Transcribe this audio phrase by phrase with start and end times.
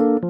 [0.00, 0.29] คุ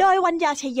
[0.00, 0.80] โดยวัญญาชยโย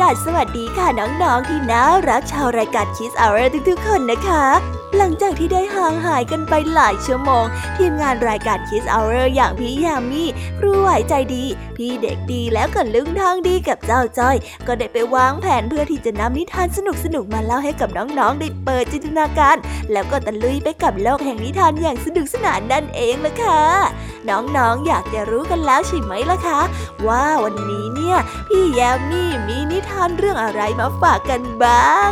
[0.00, 4.44] ดัสสวัสดีค่ะน้องๆที่น่ารักชาวรายการคิสอาร์ทุกๆคนนะคะ
[4.96, 7.44] หลังจากที่ได้ห่างหายกันไปหลายชั่วโมง
[7.76, 10.24] ทีมงานรายการคิสอาเรอย่างพี่ยามี
[10.58, 11.44] ครูไหวใจดี
[11.76, 14.36] พี่เด็กดีแล้วก็ลุงทางดีกับเจ้าจ้อย
[14.66, 19.56] ก็ได้ไปวางแผนเพื่อที่จะนำนิทานสนุกสนุกมาเล่าให้กับน้องๆได้เปิดจินตนาการ
[19.92, 23.60] แล้วก็ตะลุยไปกับโลกแห่งนิทานอย่างสนุกสนานนั่นเองละค่ะ
[24.28, 26.60] น้องๆอยากจะรู้กันแล้วใช่ไหมล่ะคะ
[27.06, 28.18] ว่าวันนี้เนี่ย
[28.48, 32.10] พี่แยมมีมีนิทานเรื่องอะไรมาฝากกันบ้าง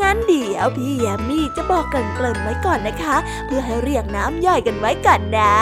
[0.00, 3.16] งั้นเดี๋ยวพี่แยมมี่จะบอกเกริ่นๆไว้ก่อนนะคะ
[3.46, 5.54] เพื่อให้เรียกน้ำย่อยกันไว้ก่อนนะ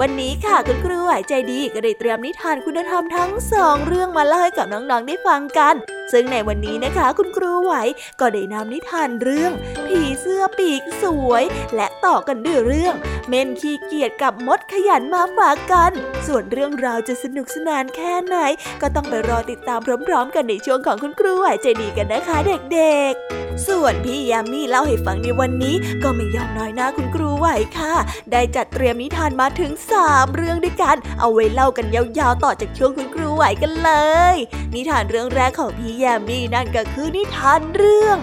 [0.00, 5.74] วันนี้ค่ะคุณครูไหวใจดีก็ได้เตรียมนิทานคุณธรรมทั้งสองเรื่องมาเล่าให้กับน้องๆได้ฟังกัน
[6.12, 7.74] ซึ่งในวันนี้นะคะ คุณครูไหว
[8.20, 9.52] ก็ได้นำนิทานเรื่อง
[9.88, 11.44] ผีเสื้อปีกสวย
[11.74, 12.94] และต่อกันด้วยเรื่อง
[13.28, 15.92] เม่นขี้เกียจกับมดขยันมาฝากกัน
[16.26, 18.36] ส่วนเรื่องราวจะสนุกสนานแค่ไหน
[18.80, 27.46] ก็ต้องไปรอติดตามพร้อมๆ กันในช่วงของคุณครูไหวใจดีกันนะคะ เด็กๆ ส่วนพี่ยามีเล่าให้ฟังในวันนี้ ก็ไม่ยอมน้อยหน้าคุณครูไหว
[27.78, 27.94] ค่ะ
[28.32, 33.90] ได้จัดเตรียมนิทานมาถึงสามเรื่องด้วยกัน เอาไว้เล่ากันยาวๆ ต่อจากช่วงคุณครูไหวกันเล
[34.32, 34.34] ย
[34.74, 38.16] นิทานเรื่องแรกของพี่แยามีนั่นก็คือนิทานเรื่อง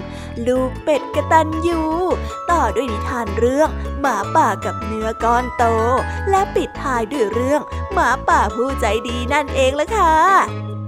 [0.47, 1.81] ลูกเป็ดกระตันยู
[2.51, 3.69] ต่อด้วยนิทานเรื่อง
[4.01, 5.63] หมาป่ากับเนื้อก้อนโต
[6.29, 7.61] และปิดท้ายด้วยเรื่อง
[7.93, 10.13] หมาป่าผู้ใจดีนั่นเองละค่ะ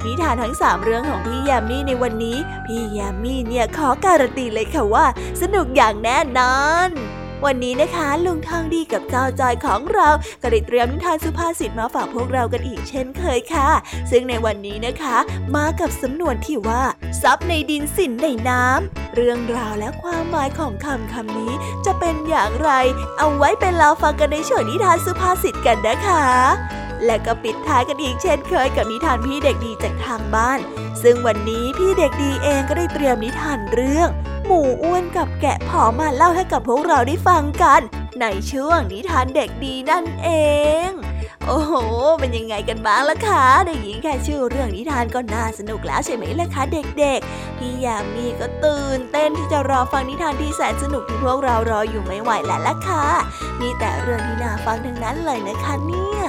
[0.06, 5.06] นิทานทั้งสามเรื่องของพี่ยามีในวันนี้ พี่ยามีเนี่ยขอการันตีเลยค่ะว่า
[5.42, 10.10] สนุกอย่างแน่นอน วันนี้นะคะ ลุงทองดีกับเจ้าจอยของเรา
[10.42, 13.70] ก็ได้เตรียมนิทานสุภาษิตมาฝากพวกเรากันอีกเช่นเคยค่ะ
[14.12, 15.18] ซึ่งในวันนี้นะคะ
[15.56, 16.84] มากับสำนวนที่ว่า
[17.22, 21.54] ซับในดินสินในน้ำเรื่องราวและความหมายของคำคำนี้
[21.86, 22.72] จะเป็นอย่างไร
[23.18, 26.26] เอาไว้เป็นเราฟังกันในช่วงนิทานสุภาษิตกันนะคะ
[27.06, 30.60] และก็ปิดท้ายกันอีกเช่นเคยกับนิทานพี่เด็กดีจากทางบ้าน
[31.04, 34.10] ซึ่งวันนี้พี่เด็กดีเองก็ได้เตรียมนิทานเรื่อง
[34.46, 37.82] หมูอ้วนกับแกะผอมมาเล่าให้กับพวกเราได้ฟังกัน
[38.22, 40.30] ในช่วงนิทานเด็กดีนั่นเอ
[40.88, 40.90] ง
[41.48, 41.74] โอ้โห
[42.20, 53.06] เป็นยังไงกันบ้างล่ะคะได้ยินแค่ชื่อเรื่องนิทานก็น่าสนุกแล้วใช่ไหมล่ะคะเด็กๆ พี่ยามีก็ตื่นเต้นที่จะรอฟังนิทานที่แสนสนุกที่พวกเรารออยู่ไม่ไหวแล้วล่ะค่ะ
[53.62, 56.24] มีแต่เรื่องที่น่าฟังทั้งนั้นเลยนะคะเนี่ย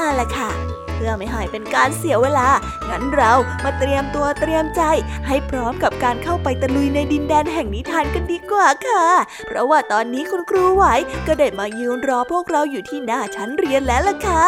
[0.00, 0.50] อะล่ะค่ะ
[0.94, 2.48] เพื่อไม่ให้เป็นการเสียเวลา
[2.88, 3.32] งั้นเรา
[3.64, 4.82] มาเตรียมตัวเตรียมใจ
[5.26, 9.04] ให้พร้อมกับการเข้าไปตะลุยในดินแดนแห่งนิทานกันดีกว่าค่ะ
[9.46, 10.84] เพราะว่าตอนนี้คุณครูไหว
[11.26, 14.44] ก็ได้มายืนรอพวกเราอยู่ที่หน้าชั้นเรียนแล้วล่ะค่ะ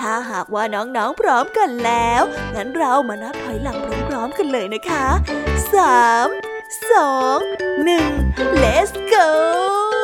[0.00, 2.22] ถ้าหากว่าน้องๆพร้อมกันแล้ว
[2.54, 3.78] งั้นเรามานับถอยหลัง
[4.08, 5.06] พร้อมๆกันเลยนะคะ
[5.74, 6.54] 3
[6.90, 10.03] 2 1 let's go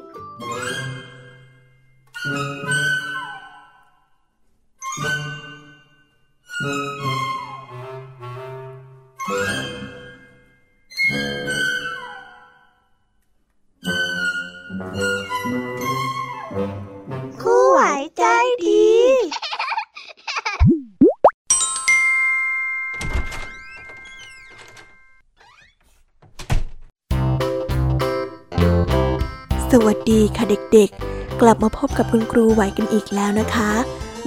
[30.73, 33.71] เด็กๆ กลับมาพบกับคุณครูไหวกันอีกแล้วนะคะ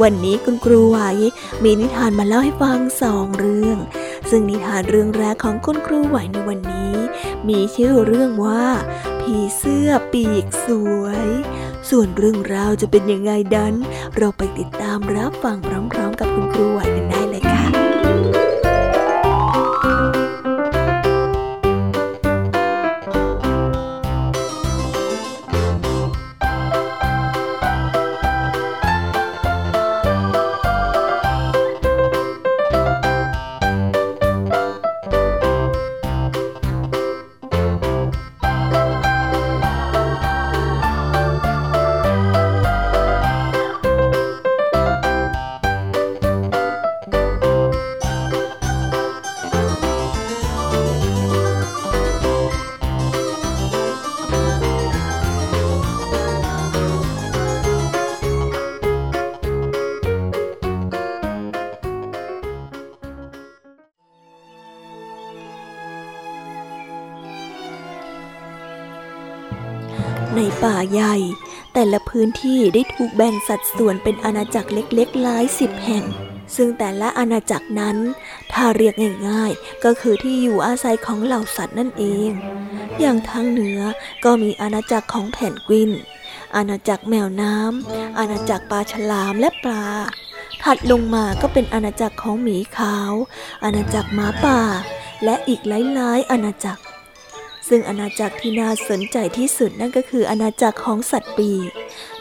[0.02, 0.98] วันนี้คุณครูไหว
[1.62, 3.78] มีนิทานมาเล่าให้ฟังสองเรื่อง
[4.30, 6.94] ซึ่งนิทานเรื่องแรกของคุณครูไหวในวันนี้
[7.48, 8.64] มีชื่อเรื่องว่า
[9.20, 10.68] ผีเสื้อปีกส
[11.00, 11.28] วย
[11.90, 13.74] ส่วนเรื่องราวจะเป็นยังไงดัน
[14.16, 15.56] เราไปติดตามรับฟัง
[15.92, 17.23] พร้อมๆ กับคุณครูไหวกันได้
[70.92, 71.16] ใหญ่
[71.74, 76.04] แต่ละพื้นที่ได้ถูกแบ่งสัดส่วนเป็นอาณาจักรเล็กๆหลายสิบแห่ง
[76.56, 77.96] ซึ่งแต่ละอาณาจักรนั้น
[78.52, 78.94] ถ้าเรียก
[79.28, 82.30] ง่ายๆ ก็คือที่อยู่อาศัยของเหล่าสัตว์นั่นเอง
[83.00, 83.80] อย่างทางเหนือ
[84.24, 85.90] ก็มีอาณาจักรของแผ่นกวิน
[86.56, 89.86] อาณาจักรแมวน้ำ อาณาจักรปลาฉลามและปลา
[90.62, 93.12] ถัดลงมาก็เป็นอาณาจักรของหมีขาว
[93.64, 94.60] อาณาจักรหมาป่า
[95.24, 96.82] และอีกหลายๆอาณาจักร
[97.68, 101.50] ซึ่งอาณาจักรที่น่าสนใจที่สุดนั่นก็คืออาณาจักรของสัตว์ปี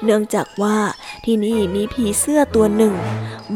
[0.04, 0.78] เนื่องจากว่า
[1.26, 2.96] ที่นี่มีผีเสื้อตัวหนึ่ง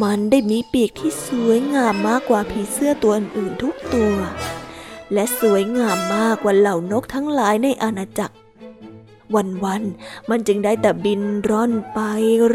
[0.03, 4.15] มันได้มีปีกที่สวยงามมากกว่าผีเสื้อตัวอื่นทุกตัว
[5.13, 8.35] และสวยงามมากกว่าเหล่านกทั้งหลายในอาณาจักร
[9.65, 11.99] วันๆมันจึงได้แต่บินร่อนไป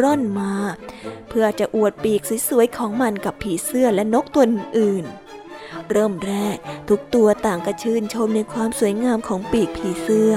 [0.00, 0.52] ร่อนมา
[1.28, 4.44] เพื่อจะอวดปีกสวยๆของมันกับผีเสื้อและนกตัว
[4.78, 5.04] อื่น
[5.92, 6.56] เริ่มแรก
[6.88, 10.32] ทุกตัวต่างก็ชื่นชมในความสวยงามของปีกผีเสื้อ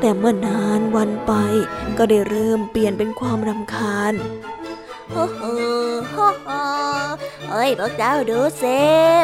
[0.00, 1.32] แต่เมื่อนานวันไป
[1.98, 4.14] ก็ได้เริ่มเปลี่ยนเป็นความรำคาญ
[5.12, 5.42] โอ้โห
[7.48, 8.78] เฮ้ยพวกเจ้าดูสิ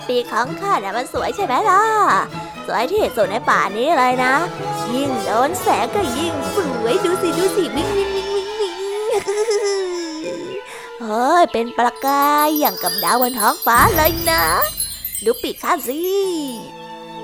[0.09, 1.85] ปีกของข้าน่ะมันสวยใช่ไหมล่ะ
[2.67, 4.35] สวยที่สุดในป่านี้เลยนะ
[4.95, 8.73] ยิ่งโดนแสงก็ยิ่งสวยดูสิดูสิวิ่งวิ่งวิ่งวิ่งวิ่ง
[11.00, 14.45] เฮ้ยเป็นประกายอย่างกับดาวบนท้องฟ้าเลยนะ
[15.25, 15.99] ดูปีกข้าสิ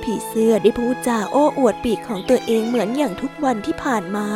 [0.02, 4.26] ผีเสื้อได้พูดจาโอ้อวดปีกของตัวเองเหมือนอย่างทุกวันที่ผ่านมา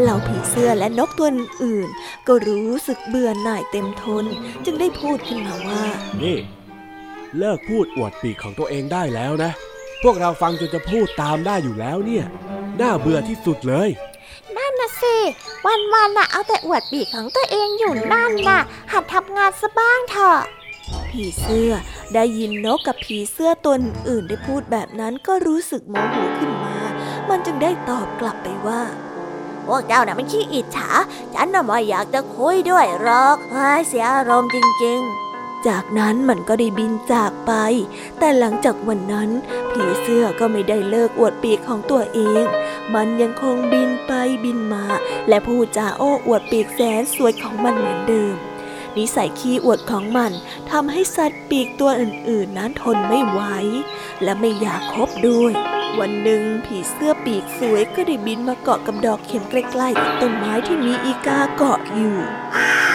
[0.00, 1.28] เหล่าผีเสื้อและนกตัว
[1.62, 1.88] อื่น
[2.26, 4.24] ก็รู้สึกเบื่อหน่ายเต็มทน
[4.64, 5.84] จึงได้พูดขึ้นมาว่า
[6.22, 6.38] นี่
[7.38, 9.50] เลิกพูดอวดปีกของตัวเองได้แล้วนะ
[10.02, 12.24] พวกเราฟังจนจะพูดตามได้อยู่แล้วเนี่ย
[12.80, 13.90] น่าเบื่อที่สุดเลย
[14.56, 15.16] นั่นนะสิ
[15.64, 18.60] วันๆน่ะเอาแต่อวดปีกของตัวเองอยู่นั่นน่ะ
[18.92, 20.40] หัดทำงานซะบ้างเถอะ
[21.10, 21.72] ผีเสื้อ
[22.14, 23.74] ได้ยินนกกับผีเสื้อตัว
[24.08, 26.76] อื่นได้พูดแบบนั้นก็รู้สึกโมโหขึ้นมา
[27.28, 28.82] มันจึงได้ตอบกลับไปว่า
[29.66, 30.90] พวกเจ้าน่ะมันขี้อิจฉา
[31.34, 37.52] ฉันน่ะไม่อยากจะคุยด้วยหรอกเฮ้ยเสียอารมณ์จริง ๆ จากนั้นมันก็ได้บินจากไป
[38.18, 39.30] แต่หลังจากวันนั้น
[39.72, 42.44] ผีเสื้อก็ไม่ได้เลิกอวดปีกของตัวเอง
[42.94, 44.12] มันยังคงบินไป
[44.44, 44.84] บินมา
[45.28, 48.36] และพูดจาโอ้อวดปีกแสนสวยของมันเหมือนเดิม
[48.98, 50.32] นิสัยขี้อวดของมัน
[50.70, 53.40] ทำให้สัตว์ปีกตัวอื่นๆ นั้นทนไม่ไหว
[54.22, 55.52] และไม่อยากคบด้วย
[56.00, 62.16] วันหนึ่งผีเสื้อปีกสวยก็ได้บินมาเกาะกับดอกเข็มใกล้ๆกับต้นไม้ที่มีอีกาเกาะอยู่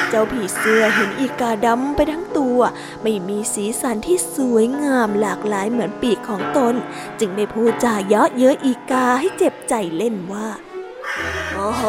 [0.09, 2.59] เจ้าผีเสื้อเห็นอีกาดำไปทั้งตัว
[3.03, 6.75] ไม่มีสีสันที่สวยงามหลากหลายเหมือนปีกของตน
[7.19, 10.47] จึงได้พูดจาเยาะเย้ยอีกาให้เจ็บใจเล่นว่า
[11.53, 11.83] โอ้โห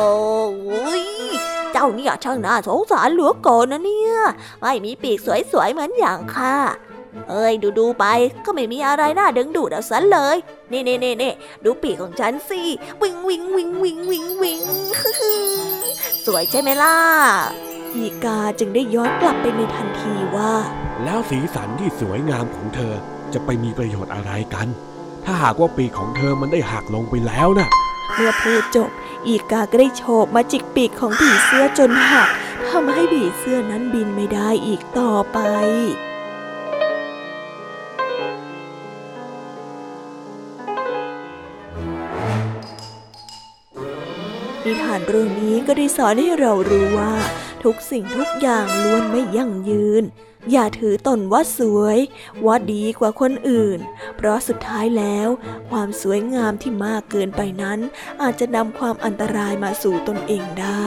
[1.79, 4.15] จ้าเนี่ยช่างน่าสงสารเหลือเกินนะเนี่ย
[4.61, 5.19] ไม่มีปีก
[5.53, 6.55] สวยๆเหมือนอย่างข้า
[7.31, 8.05] เอ้ยดูดูๆไป
[8.45, 10.37] ก็ไม่มีอะไรน่าดึงดูดเอาซะเลย
[10.73, 11.33] นี่นี่นี่นี่
[11.65, 12.61] ดูปีกของฉันสิ
[13.03, 14.63] วิงวิงวิงวิงวิงวิง
[16.27, 16.97] สวยใช่ไหมล่ะ
[17.95, 20.53] อีกาจึงได้ย้อนกลับไปในทันทีว่า
[21.05, 22.95] แล้วสีสันที่สวยงามของเธอ
[23.33, 24.69] จะไปมีประโยชน์อะไรกัน
[25.25, 27.69] ถ้าหากว่าปีกของเธอมันได้หักลงไปแล้วนะ่ะ
[28.13, 28.91] เมื่อพูดจบ
[29.27, 32.29] อีกาก็ได้โฉบมาจิกปีกของผีเสื้อจนหัก
[32.69, 35.39] ทำให้ผีเสื้อนั้นบินไม่ได้อีกต่อไป
[44.65, 47.13] นิทานเรื่องนี้ก็ได้สอนให้เรารู้ว่า
[47.65, 50.05] ทุกสิ่งทุกอย่างล้วนไม่ยั่งยืน
[50.53, 51.99] อย่าถือตนว่าสวย
[52.47, 53.79] ว่าดีกว่าคนอื่น
[54.17, 55.29] เพราะสุดท้ายแล้ว
[55.71, 57.79] ความสวยงามที่มากเกินไปนั้น
[58.23, 60.87] อาจจะนำความอันตรายมาสู่ตนเองได้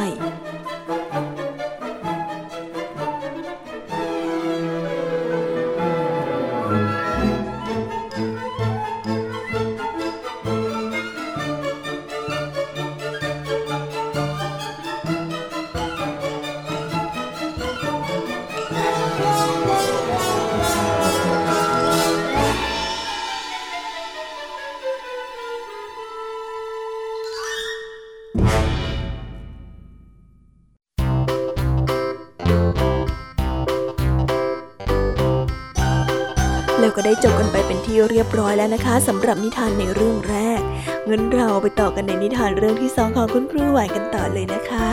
[38.11, 40.61] เรียบร้อยแล้วนะคะสำหรับนิทานในเรื่องแรก
[41.09, 44.91] งั้นเราไปต่อกันในนิทานเรื่องที่สองของคุณครูไหวกันต่อเลยนะคะ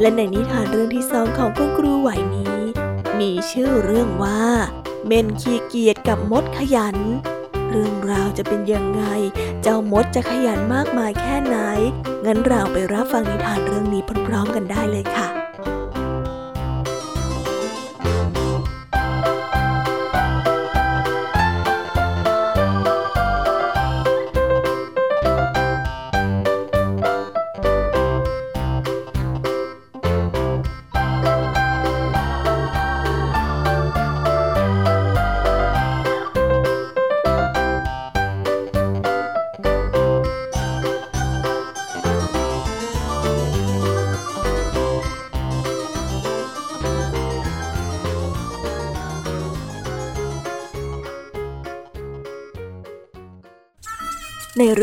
[0.00, 2.58] และในนิทานเรื่องที่สองของคุณครูไหวนี้
[3.20, 4.42] มีชื่อเรื่องว่า
[5.06, 6.96] เมนขี้เกียจกับมดขยัน
[7.70, 9.02] เรื่องราวจะเป็นยังไง
[9.62, 11.56] เจ้ามดจะขยันมากมายแค่ไหน
[12.24, 15.37] งั้นเราไปรับฟังนิทานเรื่องนี้พร้อมๆกันได้เลยค่ะ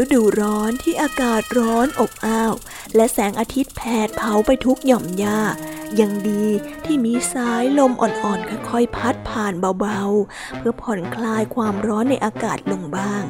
[0.02, 2.54] ฤดูร้อนที่อากาศร้อนอบอ้าว
[2.96, 5.40] และแสงอาทิตย์แผดเผาไปทุกหย่อมหญ้า
[6.00, 6.46] ยังดี
[6.86, 13.24] ที่มีสายลมอ่อนๆค่อยๆพัดผ่านเบาๆ เพื่อผ่อนคลายความร้อนในอากาศลงบ้าง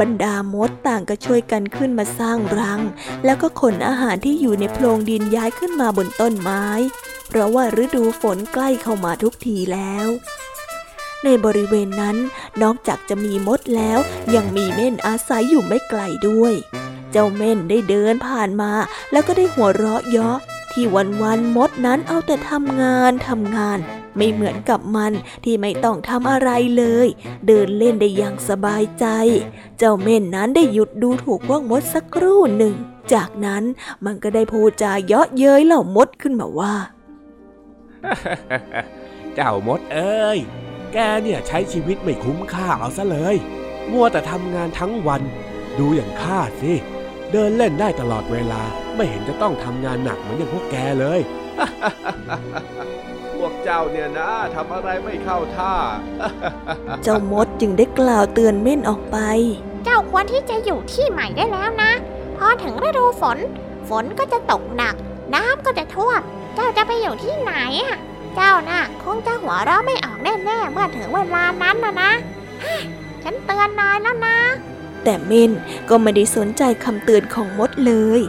[0.00, 2.80] บรรดามดต่างก็ช่วยกันขึ้นมาสร้างรัง
[3.24, 6.66] แล้วก็ขนอาหารที่อยู่ในโพรงดินย้ายขึ้นมาบนต้นไม้
[7.28, 10.06] เพราะว่าฤดูฝนใกล้เข้ามาทุกทีแล้ว
[11.24, 12.16] ในบริเวณนั้น
[12.62, 13.98] นอกจากจะมีมดแล้ว
[14.34, 16.54] ยังมีเม่นอาศัยอยู่ไม่ไกลด้วย
[17.12, 18.72] เจ้าเม่นได้เดินผ่านมา
[19.12, 20.38] แล้วก็ได้หัวเราะเยาะ
[20.72, 23.78] ที่วันวันมดนั้นเอาแต่ทำงานทำงาน
[24.16, 25.12] ไม่เหมือนกับมัน
[25.44, 27.08] ที่ไม่ต้องทำอะไรเลย
[27.46, 29.06] เดินเล่นได้อย่างสบายใจ
[29.78, 32.74] เจ้าเม่นนั้นได้หยุดดูถูกพวกมดสักครู่หนึ่ง
[33.12, 33.62] จากนั้น
[34.04, 36.74] มันก็ได้พูดจาเยาะเย้ยเหล่ามดขึ้นมาว่า
[39.34, 40.38] เจ้ามดเอ้ย
[40.92, 43.36] แกเนี่ยใช้ชีวิตไม่คุ้มค่าเอาซะเลย
[43.92, 45.22] มัวแต่ทำงานทั้งวัน
[45.78, 46.72] ดูอย่างข้าสิ
[47.32, 48.62] เดินเล่นได้ตลอดเวลา
[48.96, 51.20] ไม่เห็นจะต้องทำงานหนักเหมือนอย่างพวกแกเลย
[53.34, 55.74] พวกเจ้าเนี่ยนะทำอะไรไม่เข้าท่า
[57.04, 59.18] เจ้ามดจึงได้กล่าวเตือนเม่นออกไป
[59.84, 61.92] เจ้าควรที่จะอยู่ที่ใหม่ได้แล้วนะ
[62.36, 63.38] พอถึงฤดูฝน
[63.88, 64.94] ฝนก็จะตกหนัก
[65.34, 66.20] น้ำก็จะท่วม
[66.54, 67.52] เจ้าจะไปอยู่ที่ไหน
[67.82, 67.96] อะ
[68.34, 72.12] เจ้าน่ะคงจะหัวเราะไม่ออกแน่ๆเมื่อถึงเวลานั้นนะนะ
[73.22, 74.38] ฉันเตือนนายแล้วนะ
[75.04, 75.52] แต่เม่น
[75.88, 78.20] ก็ไม่ได้สนใจคำเตือนของมดเลย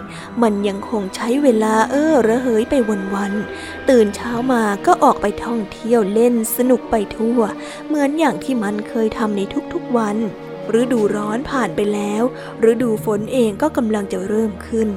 [0.41, 2.74] มันยังคงใช้เวลาเออระเหยไป
[3.15, 7.39] วันๆ ตื่นเช้ามาก็ออกไปท่องเที่ยวเล่นสนุกไปทั่ว
[7.88, 9.41] เหมือนอย่างที่มันเคยทำใน
[9.74, 10.18] ทุกๆวัน
[10.79, 12.24] ฤดูร้อนผ่านไปแล้ว
[12.72, 14.89] ฤดูฝนเองก็กำลังจะเริ่มขึ้น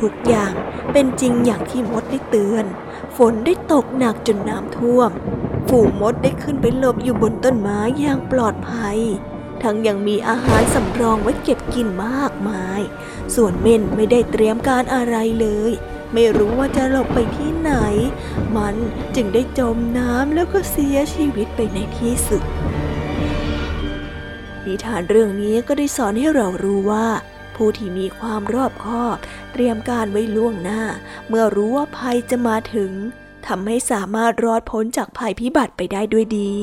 [0.00, 0.52] ทุกอย่าง
[0.92, 2.64] เป็นจริงอย่างที่มดได้เตือน
[3.16, 5.10] ฝนได้ตกหนักจนน้ำท่วม
[5.68, 8.98] ฝูงมดได้ขึ้นไปหลบอยู่บนต้นไม้อย่างปลอดภัย
[9.62, 12.80] ทั้งยังมีอาหารสำรองไว้เก็บกินมากมาย
[13.34, 15.72] ส่วนเม่นไม่ได้เตรียมการอะไรเลย
[16.12, 17.72] ไม่รู้ว่าจะหลบไปที่ไหน
[18.56, 18.74] มัน
[19.16, 22.42] จึงได้จมน้ำแล้วก็เสียชีวิตไปในที่สุด
[24.66, 27.06] นิทานเรื่องนี้ก็ได้สอนให้เรารู้ว่า
[27.62, 29.16] ผู้ที่มีความรอบคอบ
[29.52, 30.82] เตรียมการไว้ล่วงหน้า
[31.28, 32.92] เมื่อรู้ว่าภัยจะมาถึง
[33.46, 36.54] ทำให้สามารถรอดพ้นจากภัยพิบัติไปได้ด้วยดี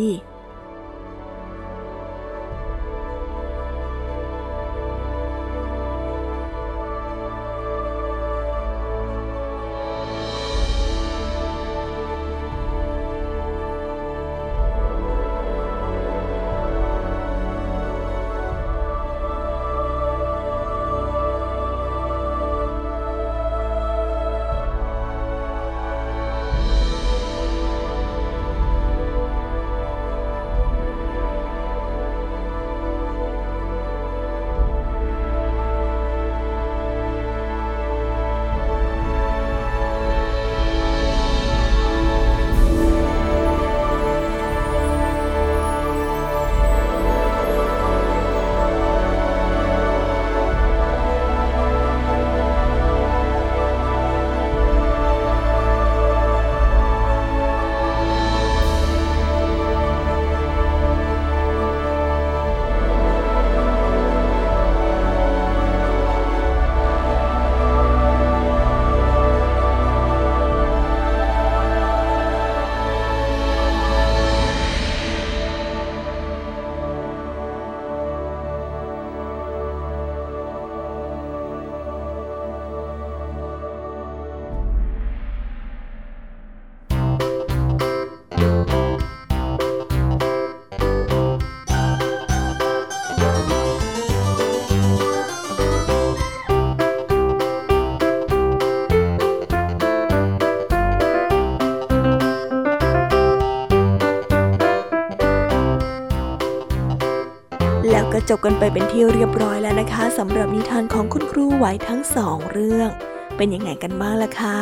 [108.30, 112.90] จบกันไปเป็นที่เรียบร้อยแล้วนะคะสำหรับนิทานของคุณครูไหวทั้งสองเรื่อง
[113.38, 114.58] เป็นยังไงกันบ้างล่ะคะ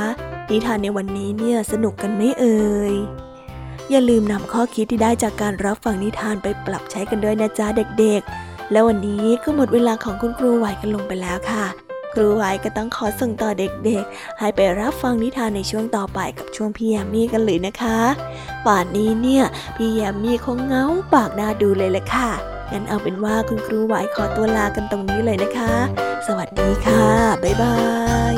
[0.52, 2.94] นิทานในวันนี้เนี่ยสนุกกันไหมเอ่ย
[3.92, 7.68] อย่าลืมนำข้อคิดที่ได้จากการรับฟังนิทานไปปรับใช้กันด้วยนะจ๊ะ
[8.00, 11.66] เด็กๆ แล้ววันนี้ก็หมดเวลาของคุณครูไหวกันลงไปแล้วค่ะ
[12.14, 18.00] ครูไหวก็ต้องขอส่งต่อเด็กๆ ให้ไปรับฟังนิทานในช่วงต่อไปกับช่วงพี่ยามีกันเลยนะคะ
[18.66, 19.44] ป่านนี้เนี่ย
[19.76, 25.74] พี่ยามีคงเงาปากน่าดูเลยแหละค่ะ งั้นเอาเป็นว่าคุณครูไหวขอตัวลากันตรงนี้เลยนะคะ
[26.28, 27.06] สวัสดีค่ะ
[27.44, 27.76] บ๊ายบา
[28.32, 28.34] ย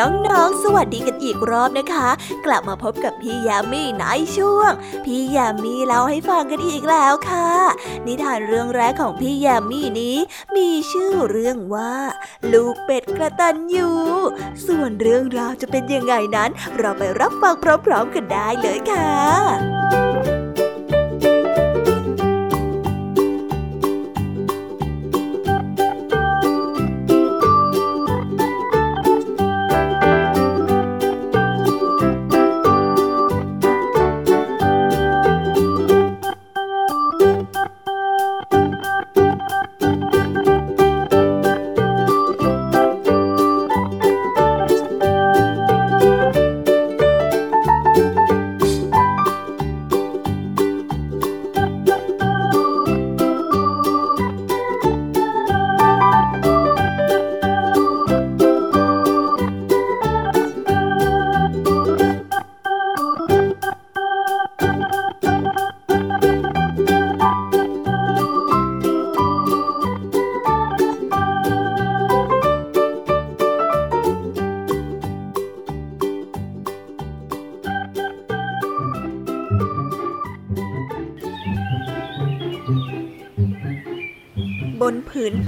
[0.00, 2.08] น้องๆ สวัสดีกันอีกรอบนะคะ
[2.46, 4.04] กลับมาพบกับพี่ยามีใน
[4.36, 4.72] ช่วง
[5.04, 7.50] พี่ยามีเล่าให้ฟังกันอีกแล้วค่ะ
[8.06, 10.16] นิทานเรื่องแรกของพี่ยามีนี้
[10.56, 11.94] มีชื่อเรื่องว่า
[12.52, 13.90] ลูกเป็ดกระตันยู
[14.66, 20.11] ส่วนเรื่องราวจะเป็นยังไงนั้น เราไปรับฟังพร้อมๆกันได้เลยค่ะ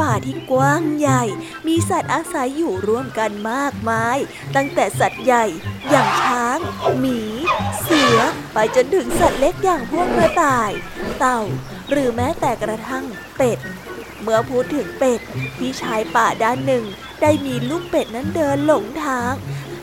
[0.00, 1.22] ป่าที่กว้างใหญ่
[1.66, 4.18] มีสัตว์อาศัยอยู่ร่วมกันมากมาย
[4.56, 5.44] ตั้งแต่สัตว์ใหญ่
[5.90, 6.58] อย่างช้าง
[6.98, 7.20] หมี
[7.82, 8.18] เสือ
[8.54, 10.70] ไปจนถึงสัตว์เล็กอย่างพวกกระต่าย
[11.18, 11.40] เต่า
[11.90, 13.04] หรือแม้แต่กระทั่ง
[13.36, 13.58] เป็ด
[14.22, 15.20] เมื่อพูดถึงเป็ด
[15.58, 16.84] พี่ชายป่าด้านหนึ่ง
[17.22, 19.32] ได้มีลูกเป็ดนั้นเดินหลงทาง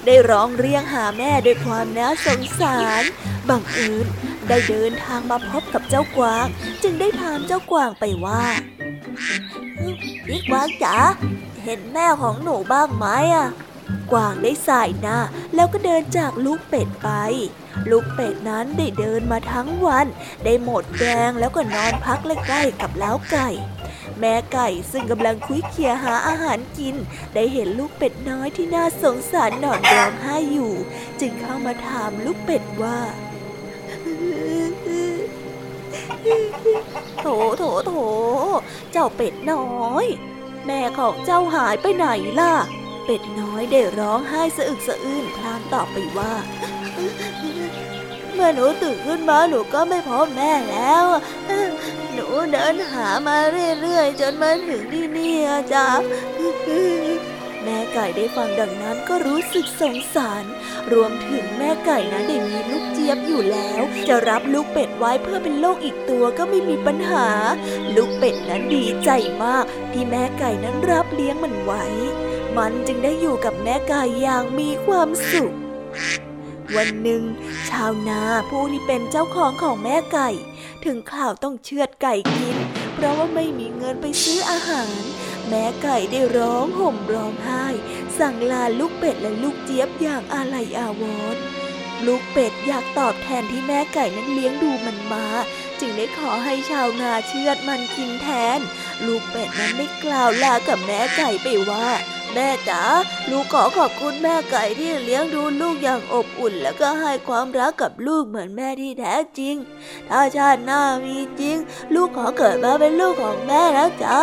[0.06, 3.04] ได้ร้องเรียกหาแม่ด้วยความน่าสงสาร
[3.50, 4.06] บังเอิญ
[4.48, 6.46] ได้เดินทางมาพบกับเจ้ากวาง
[6.84, 8.44] จึงได้ถามเจ้ากวางไปว่า
[10.32, 10.98] พี่กวางจ๋า
[11.64, 13.48] เห็นแม่ของหนูบ้างไหมอะ
[14.12, 15.18] กวางได้สายหน้า
[15.56, 17.10] แล้วก็เดินจากลูกเป็ดไป
[17.92, 20.08] ลูกเป็ดนั้นได้เดินมาทั้งวัน
[20.44, 23.50] ได้หมดแรงแล้วก็นอนพักใกล้ๆกับเล้าไก่
[24.20, 26.96] แม่ไก่ซึ่งกำลังคุยเคียหาอาหารกิน
[27.34, 30.74] ได้เห็นลูกเป็ดน้อยที่น่าสงสารนอนร้องไห้อยู่
[31.20, 33.00] จึงเข้ามาถามลูกเป็ดว่า
[37.20, 37.26] โถ
[37.58, 37.92] โถโถ
[38.92, 40.06] เจ้าเป็ดน้อย
[40.66, 42.08] แม่ของเจ้าหายไปไหน
[42.40, 42.54] ล่ะ
[43.06, 46.34] เป็ดน้อยได้ร้องไห้สะอึกสะอื้นพลางตอบไปว่า
[48.34, 51.06] เมื่อหนูตื่นขึ้นมาหนูก็ไม่พบแม่แล้ว
[52.14, 53.38] หนูเดินหามา
[53.80, 55.88] เรื่อยๆ จนมาถึงที่นี่อะจ้ะ
[57.66, 60.44] แม่ไก่ได้ฟังดังนั้นก็รู้สึกสงสาร
[60.94, 67.28] รวมถึงแม่ไก่นั้นได้มีลูกเจี๊ยบอยู่แล้ว จะรับลูกเป็ดไว้เพื่อเป็นโลกอีกตัวก็ไม่มีปัญหา
[67.96, 69.10] ลูกเป็ดนั้นดีใจ
[69.44, 71.86] มาก ที่แม่ไก่นั้นรับเลี้ยงมันไว้
[72.58, 75.54] มันจึงได้อยู่กับแม่ไก่อย่างมีความสุข
[76.76, 77.24] วันหนึ่ง
[77.70, 80.30] ชาวนาผู้ที่เป็นเจ้าของของแม่ไก่
[80.86, 82.58] ถึงข่าวต้องเชือดไก่กิน
[82.96, 84.90] เพราะว่าไม่มีเงินไปซื้ออาหาร
[85.50, 87.66] แม่ไก่ได้ร้องห่มร้องไห้
[88.20, 91.04] สั่งลาลูกเป็ดและลูกเจี๊ยบอย่างอาลัยอาว
[91.36, 91.44] รณ์
[92.06, 95.28] ลูกเป็ดอยากตอบแทนที่แม่ไก่นั้นเลี้ยงดูมันมา
[95.80, 98.28] จึงได้ขอให้ชาวนาเชือดมันกินแท
[98.58, 98.60] น
[99.06, 101.88] ลูกเป็ดนั้นได้กล่าวลากับแม่ไก่ไปว่า
[102.36, 102.82] แม่จ๋า
[103.30, 109.56] ลูกขอขอบคุณแม่ไก่ที่เลี้ยงดูลูกอย่างอบอุ่น และก็ให้ความรักกับลูกเหมือนแม่ที่แท้จริง
[110.10, 111.58] ถ้าชาติหน้ามีจริง
[111.96, 114.20] ลูกขอเกิดมาเป็นลูกของแม่นะจ๊ะ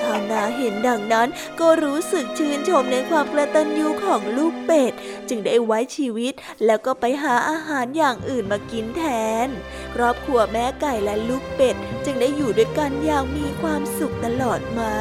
[0.00, 1.28] ชาวนาเห็นดังนั้น
[1.60, 4.92] ก็รู้สึกชื่นชมในความกระตันยูของลูกเป็ด
[5.28, 6.32] จึงได้ไว้ชีวิต
[6.64, 9.02] แล้วก็ไปหาอาหารอย่างอื่นมากินแท
[9.46, 9.48] น
[9.94, 14.94] ครอบครัวแม่ไก่และลูกเป็ด จึงได้อยู่ด้วยกันอย่างมีความสุขตลอดมา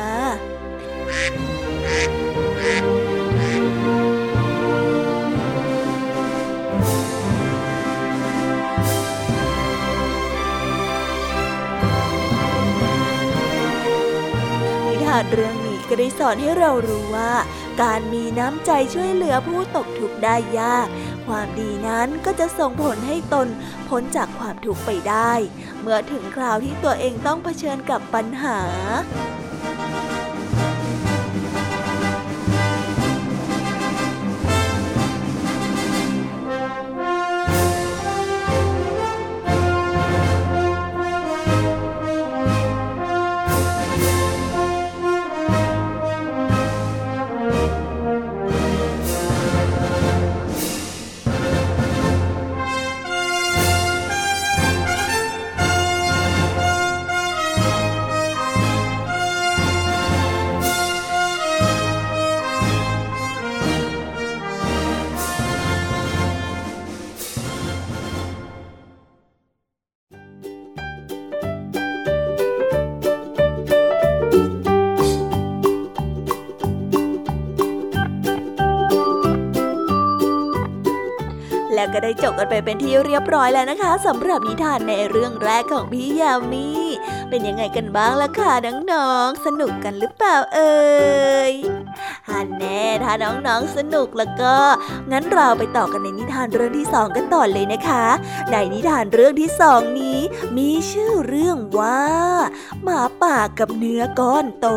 [1.06, 1.12] นิ
[15.06, 17.34] ทานเรื่องนี้ก็ได้สอนให้เรารู้ว่า
[17.82, 20.88] การมีน้ำใจช่วยเหลือผู้ตกทุกข์ได้ยาก
[21.28, 23.48] ความดีนั้นก็จะส่งผลให้ตน
[23.90, 25.32] พ้นจากความทุกข์ไปได้
[25.82, 28.60] เมื่อถึงคราวที่ตัวเองต้องเผชิญกับปัญหา
[81.96, 86.68] ก็ได้จบกันไปเป็นที่เรียบร้อยแล้วนะคะสำหรับนิทานในเรื่องแรกของพี่ยามี
[87.30, 88.52] เป็นยังไงกันบ้างล่ะคะ
[88.92, 90.76] น้องๆสนุกกันหรือเปล่าเอ่
[91.52, 91.54] ย
[92.30, 94.56] ฮันแน่ถ้าน้องๆสนุกแล้วก็
[95.12, 98.06] งั้นเราไปต่อกันในนิทานเรื่องที่สองกันต่อเลยนะคะ
[98.52, 100.20] ในนิทานเรื่องที่สองนี้
[100.58, 102.04] มีชื่อเรื่องว่า
[102.84, 104.68] หมาป่ากับเนื้อก้อนโต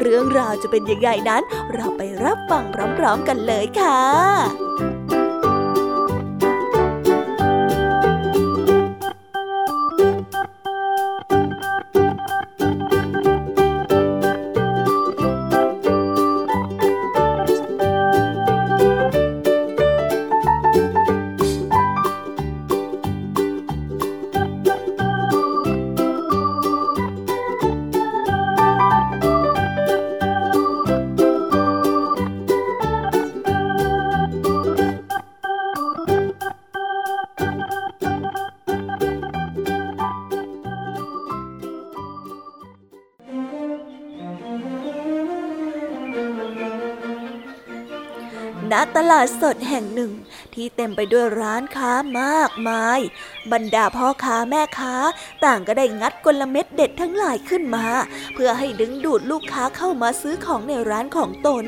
[0.00, 1.42] เรื่องราวจะเป็นยังไงนั้น
[1.74, 2.64] เราไปรับฟัง
[2.98, 4.97] พร้อมๆกันเลยค่ะ
[48.96, 50.12] ตลาดสดแห่งหนึ่ง
[50.54, 53.00] ที่เต็มไปด้วยร้านค้ามากมาย
[53.52, 54.94] บรรดาพ่อค้าแม่ค้า
[55.44, 57.86] ต่างก็ได้งัดกลเม็ดเด็ดทั้งหลายขึ้นมา
[58.34, 61.64] เพื่อให้ดึงดูดลูกค้าเข้ามาซื้อของในร้านของตน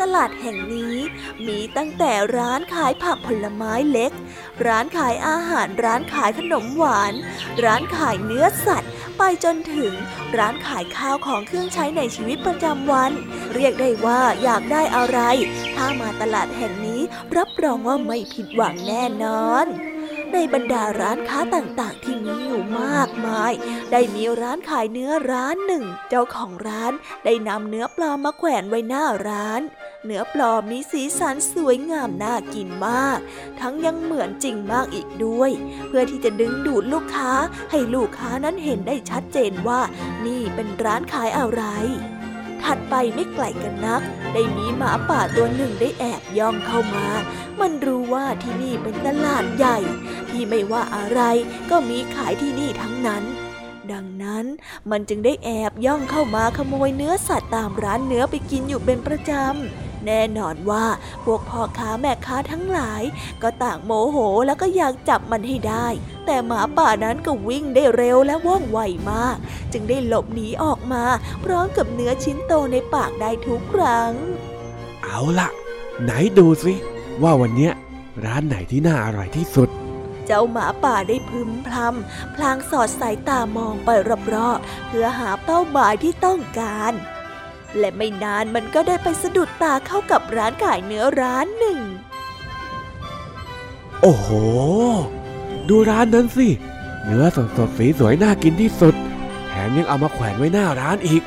[0.00, 0.96] ตลาดแห่งนี้
[1.46, 4.12] มีตั้งแต่ร้านขายผักผลไม้เล็ก
[4.66, 7.12] ร้านขายอาหารร้านขายขนมหวาน
[7.64, 9.92] ร้านขายเนื้อสัตว์ ไปจนถึง
[10.36, 13.12] ร้านขายข้าวของเครื่องใช้ในชีวิตประจำวัน
[13.54, 15.18] เรียกได้ว่าอยากได้อะไร
[15.74, 17.00] ถ้ามาตลาดแห่งนี้
[17.36, 19.66] รับรองว่าไม่ผิดหวังแน่นอน
[20.32, 23.52] ในบรรดาร้านค้าต่างๆ ที่มีอยู่มากมาย
[23.92, 26.92] ได้มีร้านขายเนื้อร้านหนึ่ง เจ้าของร้าน
[27.24, 29.60] ได้นำเนื้อปลอมมาแขวนไว้หน้าร้าน
[30.04, 33.18] เนื้อปลอมมีสีสันสวยงามน่ากินมาก
[33.60, 35.50] ทั้งยังเหมือนจริงมากอีกด้วย
[35.88, 37.30] เพื่อที่จะดึงดูดลูกค้า
[37.70, 39.80] ให้ลูกค้านั้นเห็นได้ชัดเจนว่า
[40.26, 41.62] นี่เป็นร้านขายอะไร
[42.62, 44.02] ถัดไปไม่ไกลกันนัก
[44.34, 47.06] ได้มีหมาป่าตัวหนึ่งได้แอบย่องเข้ามา
[47.60, 49.78] มันรู้ว่าที่นี่เป็นตลาดใหญ่
[50.30, 51.20] ที่ไม่ว่าอะไร
[51.70, 53.24] ก็มีขายที่นี่ทั้งนั้น
[53.92, 54.44] ดังนั้น
[54.90, 60.84] มันจึงได้แอบย่องเข้ามาขโมยเนื้อสัตว์ตามร้านเนื้อไปกินอยู่เป็นประจำ แน่นอนว่า
[61.24, 63.02] พวกพ่อค้าแม่ค้าทั้งหลาย
[63.42, 64.16] ก็ต่างโมโห
[64.46, 65.86] แล้วก็อยากจับมันให้ได้
[66.26, 68.78] แต่หมาป่านั้นก็วิ่งได้เร็วและว่องไว
[69.10, 69.36] มาก
[69.72, 71.04] จึงได้หลบหนีออกมา
[71.44, 74.12] พร้อมกับเนื้อชิ้นโตในปากได้ทุกครั้ง
[75.02, 75.48] เอาล่ะ
[76.02, 76.74] ไหนดูสิ
[77.22, 77.72] ว่าวันเนี้ย
[78.24, 79.68] ร้านไหนที่น่าอร่อยที่สุด
[80.26, 83.88] เจ้าหมาป่าได้พึมพำพลางสอดสายตามองไป
[84.34, 86.92] รอบๆเพื่อหาเป้าหมายที่ต้องการ
[87.78, 91.80] และไม่นานมันก็ได้ไปสะดุดตาเข้ากับร้านขายเนื้อร้านหนึ่ง
[94.02, 94.28] โอ้โห
[95.68, 96.48] ดูร้านนั้นสิ
[97.04, 98.94] เนื้อสดสดๆสีสวยน่ากินที่สุด
[99.48, 101.22] แถมยังเอามาแขวนไว้หน้าร้านอีก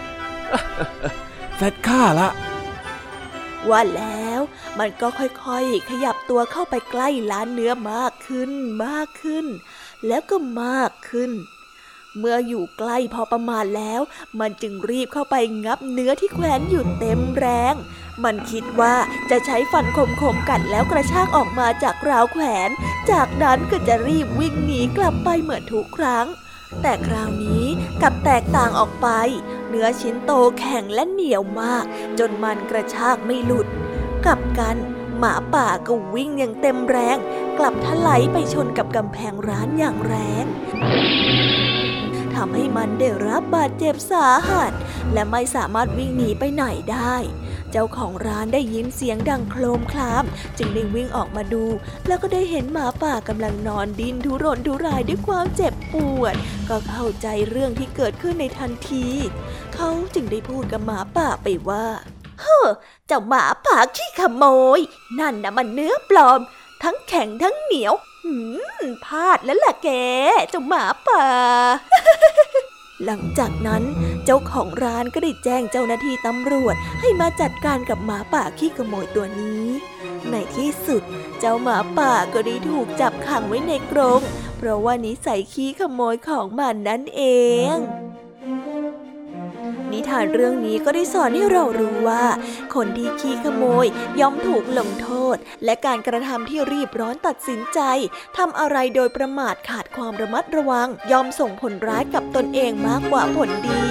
[1.58, 2.30] เสร็จข้าละ
[3.69, 4.41] ว่าแล้ว
[4.80, 8.51] มันก็ค่อยๆ ขยับตัวเข้าไปใกล้ร้านเนื้อมากขึ้น
[8.86, 9.45] มากขึ้น
[10.08, 11.32] แล้วก็มากขึ้น
[12.19, 14.02] เมื่ออยู่ใกล้พอประมาณแล้ว
[14.39, 17.74] มันจึงรีบเข้าไปงับเนื้อที่แขวนอยู่เต็มแรง
[18.24, 18.95] มันคิดว่า
[19.30, 22.69] จะใช้ฟันคมๆกัดแล้วกระชากออกมาจากราวแขวน
[23.12, 26.28] จากนั้นก็จะรีบวิ่งหนีกลับไปเหมือนทุกครั้ง
[26.82, 27.65] แต่คราวนี้
[28.02, 29.08] กับแตกต่างออกไป
[29.69, 31.86] เนื้อชิ้นโตแข็งและเหนียวมาก
[32.19, 33.67] จนมันกระชากไม่หลุด
[34.26, 34.78] กลับกัน
[35.19, 37.17] หมาป่าก็วิ่งอย่างเต็มแรง
[37.58, 40.45] กลับทะไหลไปชนกับกำแพงร้านอย่างแรง
[42.36, 44.72] ทำให้มันได้รับบาดเจ็บสาหัส
[45.13, 47.15] และไม่สามารถวิ่งหนีไปไหนได้
[47.72, 50.24] เจ้าของร้านได้ยินเสียงดังโครมคราม
[50.58, 51.65] จึงได้วิ่งออกมาดู
[52.08, 56.36] แล้วก็ได้เห็นหมาป่ากำลังนอนดิ้นทุรนทุรายด้วยความเจ็บปวด
[56.70, 59.08] ก็เข้าใจเรื่องที่เกิดขึ้นในทันที
[59.76, 61.86] เขาจึงได้พูดกับหมาป่าไปว่า
[62.41, 62.67] เฮ้อ
[63.08, 64.44] เจ้าหมาป่าขี้ขโม
[64.78, 64.80] ย
[65.20, 66.39] นั่นนะมันเนื้อปลอม
[66.84, 68.36] ทั้งแข็งทั้งเหนียว หื
[68.84, 69.89] มพลาดแล้วล่ะแก
[70.49, 71.25] เจ้าหมาป่า
[73.05, 73.84] หลังจากนั้น
[74.25, 79.65] เจ้าของร้านก็ได้แจ้งเจ้าหน้าที่ตำรวจให้มาจัดการกับหมาป่าขี้ขโมยตัวนี้
[80.29, 81.03] ในที่สุด
[81.39, 84.21] เจ้าหมาป่าก็ได้ถูกจับขังไว้ในกรง
[84.57, 87.23] เพราะว่านิสัยขี้ขโมยของมันนั่นเอ
[87.73, 87.75] ง
[89.93, 92.25] นิทานเรื่องนี้ก็ได้สอนให้เรารู้ว่า
[92.75, 93.86] คนที่ขี้ขโมย
[94.19, 97.80] ย่อมถูกลงโทษ และการกระทำที่รีบร้อนตัดสินใจ
[98.38, 103.82] ทำอะไรโดยประมาทขาดความระมัดระวัง ย่อมส่งผลร้ายกับตนเองมากกว่าผลดี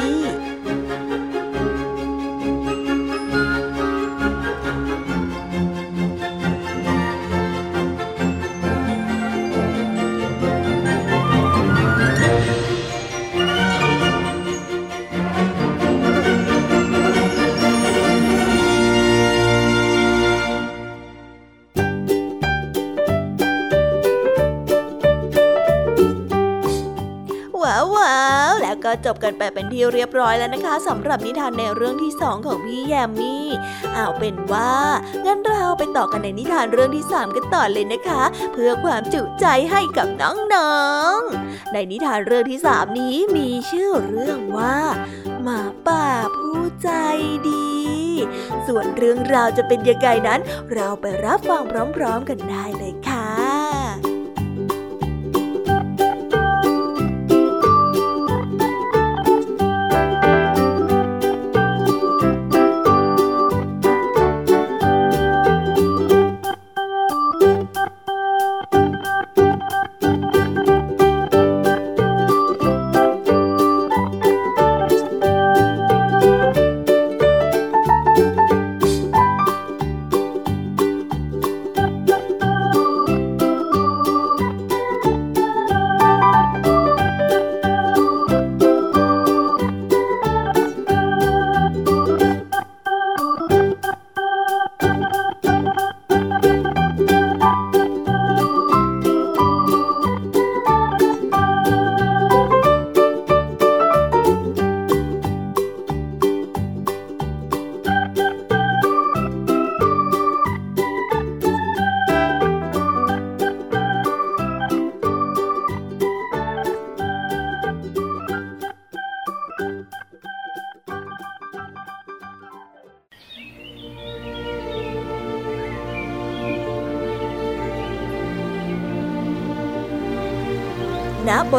[28.90, 33.46] ก็จบกันไปเป็นที่เรียบร้อยแล้วนะคะสำหรับนิทานในเรื่องที่สองของพี่แยมมี่
[33.94, 34.74] เอาเป็นว่า
[35.26, 38.22] งั้นเราไปต่อกันในนิทานเรื่องที่สามกันต่อเลยนะคะ
[38.52, 40.08] เพื่อความจุใจให้กับ
[40.54, 40.82] น้อ
[41.16, 44.78] งๆในนิทานเรื่องที่สามนี้มีชื่อเรื่องว่า
[45.42, 46.90] หมาป่าผู้ใจ
[47.48, 47.70] ดี
[48.66, 50.40] ส่วนเรื่องราวจะเป็นยังไงนั้น
[50.72, 51.62] เราไปรับฟัง
[51.96, 53.79] พร้อม ๆ กันได้เลยค่ะ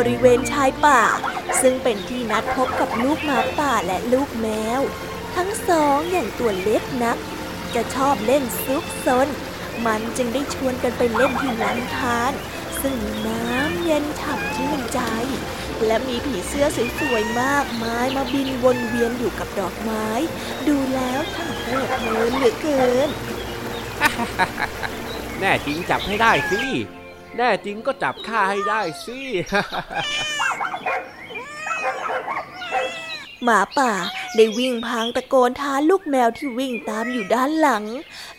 [0.08, 1.02] ริเวณชายป่า
[1.62, 4.48] ซึ่งเป็นที่นัดพบกับลูกหมาป่าและลูกแม
[4.80, 4.82] ว
[5.36, 7.18] ทั้งสองอย่างตัวเล็กนัก
[7.76, 9.28] จะชอบเล่นซุกซน
[9.86, 12.32] มันจึงได้ชวนกันไปเล่นที่ลำธาร
[12.82, 15.02] ซึ่งมีน้ำเย็นฉ่ำชื่นใจ
[15.86, 16.66] และมีผีเสื้อ
[17.00, 20.08] สวยๆมากมายมาบินวนเวียนอยู่กับดอกไม้
[20.68, 23.10] ดูแล้วช่างเพลิดเพลินเหลือเกิน
[25.40, 26.62] แน่จริงจับให้ได้สิ
[27.38, 29.20] แน่จริงก็จับข้าให้ได้สิ
[33.44, 33.92] หมาป่า
[34.36, 37.84] ได้วิ่งพางตะโกนท้าลูกแมวที่วิ่งตามอยู่ด้านหลัง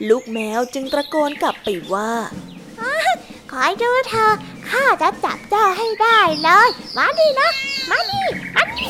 [0.09, 2.13] ลูกแมวจึงตะโกนกลับไปว่า
[3.51, 4.33] คอยดูเธอ
[4.71, 7.51] ข้าจะจับเจ้าให้ได้เลย มาดินะ
[7.91, 8.23] มาดิ
[8.57, 8.89] มาดิ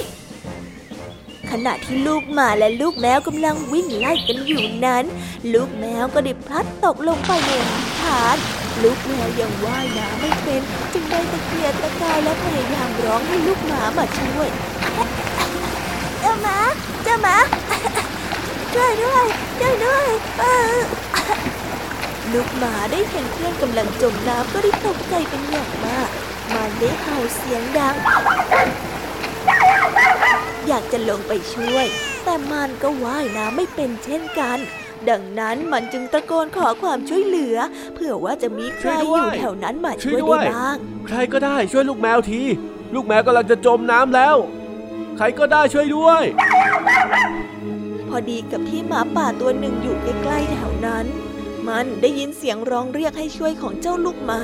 [1.51, 5.05] ขณะที่ลูกหมาและลูกแมวกำลังวิ่งไล่กันอยู่นั้น
[5.53, 7.51] ลูกแมวก็ได้พลัดตกลงไปใน
[8.03, 8.37] ลำธาร
[8.83, 14.49] ลูกแมวยังว่ายน้ำไม่เป็น จึงได้ตะเกียกตะกายและพยายามร้องให้ลูกหมามาช่วย
[16.21, 16.59] เจ้าหมา
[17.05, 17.37] เจ้าหมา
[18.75, 19.25] ช่วยด้วย
[19.59, 20.45] ช่วยด้วยเอ
[20.77, 20.81] อ
[22.33, 26.09] ลูกหมาได้เห็นเพื่อนกำลังจมน้ำก็ได้ตกใจเป็นอย่างมาก
[26.55, 27.95] มันได้เห่าเสียงดัง
[30.69, 31.87] อยากจะลงไปช่วย
[32.25, 34.59] แต่มันก็ว่ายน้ำไม่เป็นเช่นกัน
[35.11, 37.57] ดังนั้นมันจึงตะโกนขอความช่วยเหลือ
[37.95, 40.77] เผื่อว่าจะมีใครช่วยด้วยอยู่แถวนั้นมาช่ช่ววยยด้ได้วยบ้าง
[41.07, 42.43] ใครก็ได้ช่วยลูกแมวที
[42.95, 44.37] ลูกแมวกำลังจะจมน้ำแล้ว
[45.17, 46.23] ใครก็ได้ช่วยด้วย
[48.09, 51.07] พอดีกับที่หมาป่าตัวหนึ่งอยู่ใกล้ๆแถวนั้น
[51.69, 54.43] มันได้ยินเสียงร้องเรียกให้ช่วยของเจ้าลูกหมา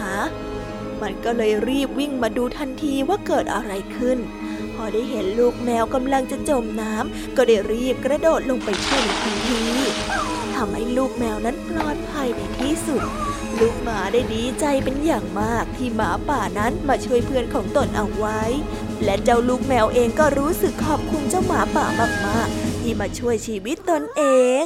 [1.02, 4.18] มันก็เลยรีบวิ่งมาดูทันทีว่าเกิดอะไรขึ้น
[4.74, 9.61] พอได้เห็นลูกแมวกำลังจะจมน้ำก็ได้รีบกระโดดลงไปช่วยในทันที
[10.59, 13.02] ทำให้ลูกแมวนั้นปลอดภัยในที่สุด
[13.59, 18.40] ลูกหมาได้ดีใจเป็นอย่างมากที่หมาป่านั้นมาช่วยเพื่อนของตนเอาไว้
[19.04, 21.86] และเจ้าลูกแมวเองก็รู้สึกขอบคุณเจ้าหมาป่า
[22.26, 24.22] มากๆ ที่มาช่วยชีวิตตนเอ
[24.62, 24.64] ง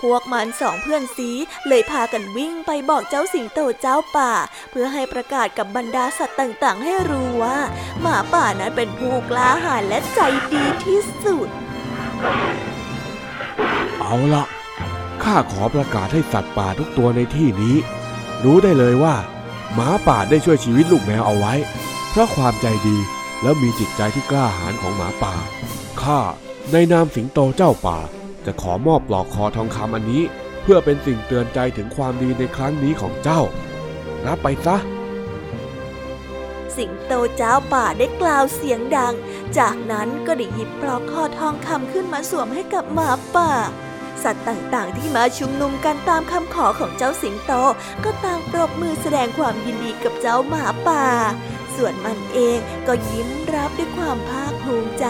[0.00, 1.30] พวกมันสองเพื่อนซี
[1.68, 4.32] เลยพากันวิ่งไปบอกเจ้าสิงโตเจ้าป่า
[4.70, 7.58] เพื่อให้ประกาศกับบรรดาสัตว์ต่างๆ ให้รู้ว่า
[8.00, 10.20] หมาป่านั้นเป็นผู้กล้าหาญและใจ
[10.52, 11.48] ดีที่สุด
[14.00, 14.44] เอาละ
[15.22, 17.76] ข้าขอประกาศให้สัตว์ป่าทุกตัวในที่นี้
[18.44, 19.14] รู้ได้เลยว่า
[19.74, 21.54] หมาป่าได้ช่วยชีวิตลูกแมวเอาไว้
[22.10, 22.96] เพราะความใจดี
[23.42, 25.34] และมีจิตใจที่กล้าหาญของหมาป่า
[26.02, 26.20] ข้า
[26.72, 27.98] ในนามสิงโตเจ้าป่า
[28.44, 30.22] จะขอมอบปลอกคอทองคำอันนี้
[30.62, 33.40] เพื่อเป็นสิ่งเตือนใจถึงความดีในครั้งนี้ของเจ้า
[34.26, 34.76] รับไปซะ
[36.76, 39.14] สิงโตเจ้าป่าได้กล่าวเสียงดัง
[39.58, 43.50] จากนั้นก็ได้หยิบปลอกคอทองคำขึ้นมาสวมให้กับหมาป่า
[44.22, 47.52] สัตว์ต่างๆ ที่มาชุมนุมกันตามคำขอของเจ้าสิงโต
[48.04, 51.04] ก็ต่างปรบมือแสดงความยินดีกับเจ้าหมาป่า
[51.74, 55.06] ส่วนมันเองก็ยิ้มรับด้วยความภาคภูมิใจ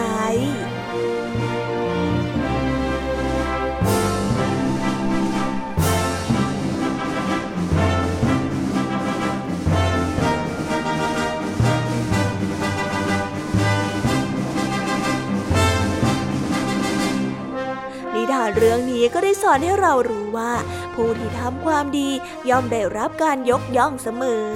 [18.55, 20.51] เรื่องนี้ก็ได้สอนให้เรารู้ว่า
[20.93, 22.09] ผู้ที่ทำความดี
[22.49, 24.49] ย่อมได้รับการยกย่องเสมอ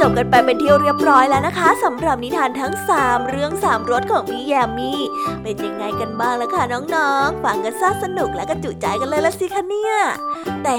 [0.00, 5.00] จบกันไปเป็นที่เรียบร้อยแล้วนะคะสำหรับนิทานทั้ง 3 เรื่อง 3รสของพี่แยมมี่
[5.42, 6.62] เป็นยังไงกันบ้างล่ะคะ
[6.94, 9.94] น้องๆฟังกันซาสนุกและก็จุใจกันเลยละสิคะเนี่ย
[10.64, 10.78] แต่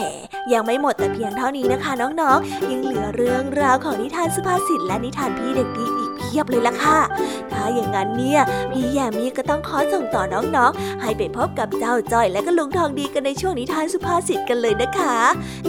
[0.54, 7.00] ยังไม่หมดแต่เพียงเท่านี้นะคะ น้องๆ ยังเหลือเรื่องราวของนิทานสุภาษิตและนิทานพี่เด็กดีอีก พียบเลยล่ะค่ะ
[7.52, 15.18] ถ้าอย่างนั้นเนี่ย พี่แยมมี่ก็ต้องขอส่งต่อน้องๆ ให้ไปพบกับเจ้าจ้อยและก็ลุงทองดีกันในช่วงนิทานสุภาษิตกันเลยนะคะ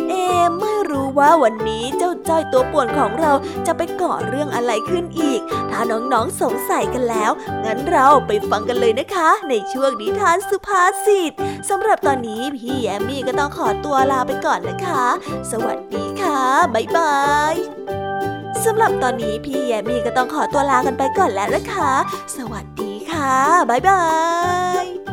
[0.09, 0.13] เอ
[0.59, 3.33] ไม่รู้ว่าวันนี้เจ้าจ้อยตัวป่วนของเรา
[3.67, 5.41] จะไปก่อเรื่องอะไรขึ้นอีก
[5.71, 7.31] ถ้าน้องๆสงสัยกันแล้ว
[7.65, 11.33] งั้นเราไปฟังกันเลยนะคะ ในช่วงนิทานสุภาษิต
[11.69, 15.07] สำหรับตอนนี้พี่แอมมี่ก็ต้องขอตัวลาไปก่อนนะคะ
[15.51, 16.41] สวัสดีค่ะ
[16.75, 17.15] บ๊ายบา
[17.53, 18.00] ย
[18.67, 21.93] สำหรับตอนนี้พี่แยมมี่ก็ต้องขอตัวลากันไปก่อนแล้วนะคะ
[22.37, 23.35] สวัสดีค่ะ
[23.71, 24.03] บ๊ายบา
[24.83, 25.10] ย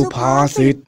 [0.00, 0.78] สุภาษิตว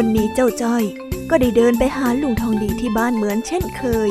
[0.00, 0.84] ันนี้เจ้าจ้อย
[1.30, 4.10] ก็ได้เดินไปหาลุงทองดีที่บ้านเหมือนเช่นเคย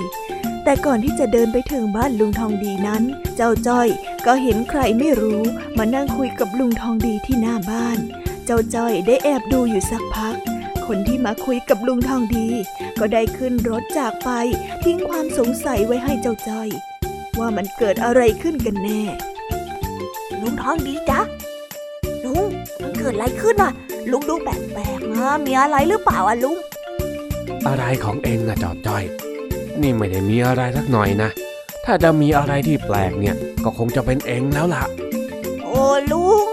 [0.64, 3.03] แต่ก่อนที่จะเดินไปถึงบ้านลุงทองดีนั้น
[3.36, 3.88] เจ้าจ้อย
[4.26, 5.41] ก็เห็นใครไม่รู้
[5.78, 7.97] มานั่งคุยกับลุงทองดีที่หน้าบ้าน
[8.45, 10.36] เจ้าจ้อยได้แอบดูอยู่สักพัก
[10.86, 12.47] คนที่มาคุยกับลุงทองดี
[12.99, 14.30] ก็ได้ขึ้นรถจากไป
[14.84, 16.70] ทิ้งความสงสัยไว้ให้เจ้าจ้อย
[17.39, 19.01] ว่ามันเกิดอะไรขึ้นกันแน่
[20.41, 21.20] ลุงทองดีจ๊ะ
[22.26, 22.45] ลุง
[22.82, 23.72] มันเกิดอะไรขึ้นอะ
[24.12, 26.57] ลุงดูแปลกๆนะมีอะไรหรือเปล่าอะลุง
[27.68, 29.03] อะไรของเองอะจอดจ้อย
[29.84, 31.29] นี่ไม่ได้มีอะไรสักหน่อยนะ
[31.86, 34.84] ถ้าจะมีอะไรที่แปลกเนี่ย ก็คงจะเป็นเองแล้วล่ะ
[35.63, 36.47] โอ้ลุง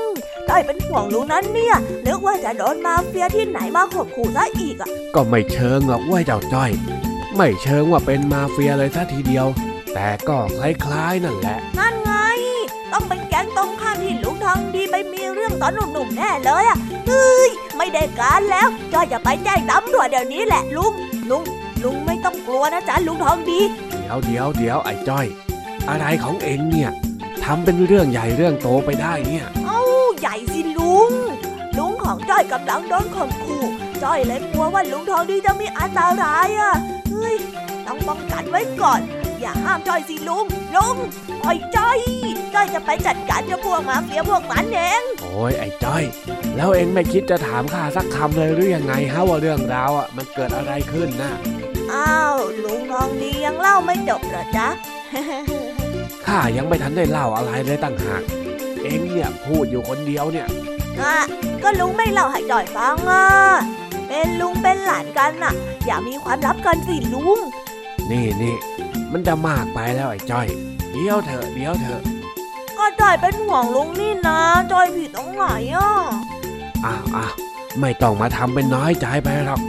[0.48, 1.76] ต้อยเป็นห่วงลุงนั้นเนี่ย
[2.06, 6.70] นึกว่าจะโดนมาเฟียที่ไหนมาข่มขู่ซะอีกอะ ก็ไม่เชิงหรอกเว่าเจ้าจ้อย
[7.36, 9.46] ไม่เชิงว่าเป็นมาเฟียเลยซะทีเดียว
[9.94, 12.12] แต่ก็คล้ายๆนั่นแหละ นั่นไง
[12.92, 20.92] ต้องเป็นแก๊งตรงข้ามที่ลุงทองดีไปมีเรื่องตอนหนุ่มๆแน่เลยอะเฮ้ยไม่ได้การแล้วจ้อยจะไปแจ้งตำรวจเดี๋ยวนี้แหละลุง
[21.30, 21.42] ลุง
[21.84, 23.60] ลุงไม่ต้องกลัวนะจ๊ะลุงทองดี
[24.00, 25.26] เดี๋ยวเดี๋ยวเดี๋ยวไอ้จ้อย
[25.88, 26.90] อะไรของเองเนี่ย
[27.44, 29.82] ทำเป็นเรื่องใหญ่เรื่องโตไปได้เนี่ย เอ้า
[30.20, 31.10] ใหญ่สิลุง
[31.78, 33.64] ลุงของจ้อยกำลังโดนข่มขู่
[34.02, 36.74] จ้อยเลยกลัวว่าลุงทองดีจะมีอันตรายอะ
[37.10, 37.36] เฮ้ย
[37.86, 39.00] ต้องป้องกันไว้ก่อน
[39.40, 40.96] อย่าห้ามจ้อยสิลุงลุง
[41.42, 41.98] ปล่อยจ้อย
[42.54, 46.02] จ้อยจะไปจัดการกับพวกมาเฟียพวกมันเองโอ้ยไอ้จ้อย
[46.56, 51.32] แล้วเองไม่คิดจะถามข้าสักคำเลยหรือยังไงฮะว่าเรื่องราวอะมันเกิดอะไรขึ้นนะ
[51.92, 54.68] อ้าวลุงทองดียังเล่าไม่จบเหรอจ๊ะ
[56.26, 58.22] ข้ายังไม่ทันได้เล่าอะไรเลยตั้งหาก
[58.82, 60.46] เองเนี่ยพูดอยู่คนเดียวเนี่ย
[61.00, 61.16] อะ
[61.62, 63.26] ก็ลุงไม่เล่าให้จ้อยฟังอะ
[64.08, 65.54] เป็นลุงเป็นหลานกันน่ะ
[65.86, 67.38] อย่ามีความลับกันสิลุง
[68.10, 68.56] นี่นี่
[69.12, 70.46] มันจะมากไปแล้วไอ้จ้อย
[70.92, 72.02] เดี๋ยวเถอะเดี๋ยวเถอะ
[72.78, 74.38] ก็จ้อยเป็นห่วงลุงนี่นะ
[74.72, 75.90] จ้อยผิดตรงไหนอะ
[76.84, 77.32] อ้าวอ้าว
[77.80, 79.60] ไม่ต้องมาทำเป็นน้อยใจไปหรอก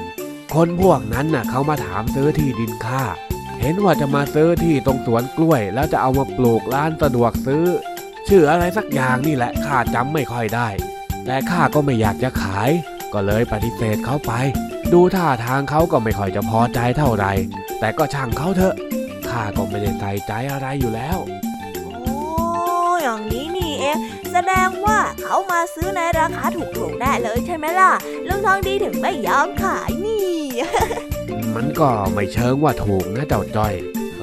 [0.55, 3.03] คนพวกนั้นน่ะเขามาถามซื้อที่ดินข้า
[3.59, 7.65] เห็นว่าจะมาซื้อที่ตรงสวนกล้วย แล้วจะเอามาปลูกร้านสะดวกซื้อ
[8.27, 10.69] ชื่ออะไรสักอย่างนี่แหละข้าจำไม่ค่อยได้
[11.25, 12.69] แต่ข้าก็ไม่อยากจะขาย
[13.13, 14.31] ก็เลยปฏิเสธเขาไป
[14.93, 17.31] ดูท่าทางเขาก็ไม่ค่อยจะพอใจเท่าไหร่
[17.79, 18.75] แต่ก็ช่างเขาเถอะ
[19.29, 21.17] ข้าก็ไม่ได้ใส่ใจอะไรอยู่แล้ว
[21.85, 22.17] โอ้
[23.03, 23.58] อย่างนี้น
[23.89, 24.01] เอง
[24.33, 27.91] แสดงว่าเขามาซื้อในราคาถูกๆแน่เลยใช่ไหมล่ะ
[28.27, 30.35] ลุงทองดีถึงไม่ยอมขายนี่
[31.55, 33.73] มันก็ไม่เชิงว่าถูกนะเจ้าจ้อย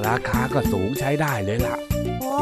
[0.05, 1.75] ราคาก็สูงใช้ได้เลยล่ะ
[2.21, 2.37] โอ้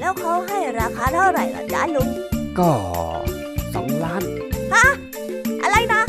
[0.00, 2.08] แล้วเขาให้ราคาเท่าไหร่ล่ะจ๊ะลุง
[2.58, 2.70] ก็
[3.74, 4.22] สองล้าน
[5.62, 6.02] อะไรนะ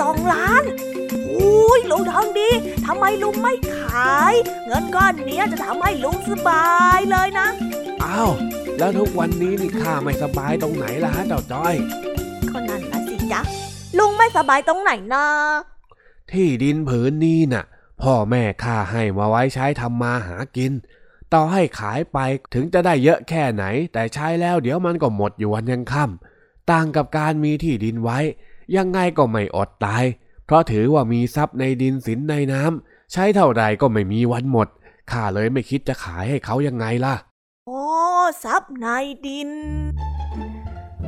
[0.00, 0.62] สองล้าน
[1.28, 2.48] อุ้ยลุงทองดี
[2.86, 4.34] ทำไมลุงไม่ขาย
[4.66, 7.48] เงินก้อนเนี้ยจะทำให้ลุงสบายเลยนะ
[8.04, 8.30] อ้าว
[8.82, 11.74] แล้วทุกวันนี้นี่ข้าไม่สบายตรงไหนล่ะฮะเจ้าจ้อย
[12.50, 13.40] ก็นั่นนะสิจ๊ะ
[13.98, 15.26] ลุงไม่สบายตรงไหนนะ
[16.30, 17.64] ที่ดินผืนนี้น่ะ
[18.02, 20.72] พ่อแม่ข้าให้มาไว้ใช้ทำมาหากิน
[21.32, 22.18] ต่อให้ขายไป
[22.54, 28.18] ถึงจะได้เยอะแค่ไหน แต่ใช้แล้วเดี๋ยวมันก็หมดอยู่วันยังค่ำต่างกับการมีที่ดินไว้
[28.76, 30.04] ยังไงก็ไม่อดตาย
[30.46, 34.68] เพราะถือว่ามีทรัพย์ในดินสินในน้ำใช้เท่าใดก็ไม่มีวันหมด
[35.10, 37.14] ข้าเลยไม่คิดจะขายให้เขายังไงล่ะ
[37.72, 37.88] โอ้
[38.44, 38.86] ทรัพย์ใน
[39.26, 39.50] ดิน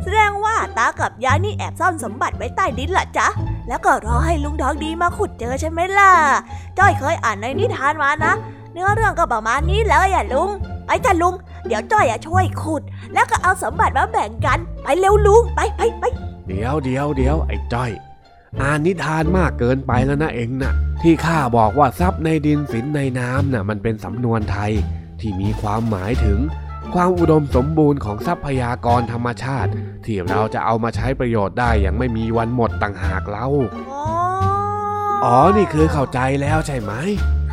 [0.03, 3.29] แสดงว่าตากับยายนี่แอบซ่อนสมบัติไว้ใต้ดินล่ะจ๊ะ
[3.69, 6.13] แล้วก็รอให้ลุงทองดีมาขุดเจอใช่ไหมล่ะ
[6.79, 8.33] จ้อยเคยอ่านในนิทานมานะ
[8.73, 10.51] เนื้อเรื่องก็ประมาณนี้เลยอะลุง
[10.87, 11.35] ไปจ้ะลุง
[11.67, 12.83] เดี๋ยวจ้อยอะช่วยขุด
[13.15, 16.05] แล้วก็เอาสมบัติมาแบ่งกัน ไปเร็วลุง ไปไปไป
[16.49, 17.91] เดี๋ยวเดี๋ยวเดี๋ยวไอ้จ้อย
[18.61, 24.73] อ่านนิทานมากเกินไปแล้วนะเองนะ่ะ ที่ข้าบอกว่าทรัพย์ในดินสินในน้ำน่ะ มันเป็นสำนวนไทย
[25.23, 26.39] ที่มีความหมายถึง
[26.95, 29.71] ความอุดมสมบูรณ์ของทรัพยากรธรรมชาติ
[30.05, 33.49] ที่เราจะเอามาใช้ประโยชน์ได้อย่างไม่มีวันหมดต่างหากเล่า
[33.93, 34.05] อ๋อ
[35.25, 36.93] อ๋อ นี่คือเข้าใจแล้วใช่ไหม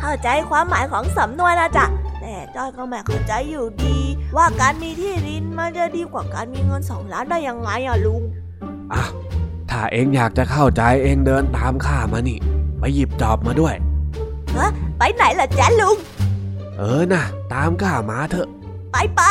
[0.00, 1.86] เข้าใจความหมายของสำนวนนะจ๊ะ
[2.20, 3.98] แต่จ้อยก็ไม่เข้าใจอยู่ดี
[4.36, 8.22] ว่าการมีที่ดินมันจะดีกว่าการมีเงินสองล้านได้ยังไงอะลุง
[8.92, 9.04] อะ
[9.70, 12.38] ถ้าเองอยากจะเข้าใจเองเดินตามข้ามานี่
[12.78, 13.74] ไปหยิบจอบมาด้วย
[14.98, 15.96] ไปไหนล่ะจ๊ะลุง
[16.82, 18.48] เออนะตามข้ามาเถอะ
[18.92, 19.22] ไปไป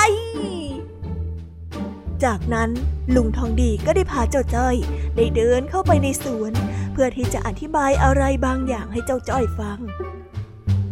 [2.24, 2.70] จากนั้น
[3.16, 4.76] ลุงทองดีก็ได้พาเจ้าจ้อย
[5.16, 6.52] ได้เดินเข้าไปในสวน
[6.94, 9.80] เพื่อที่จะอธิบายอะไรบางอย่างให้เจ้าจ้อยฟัง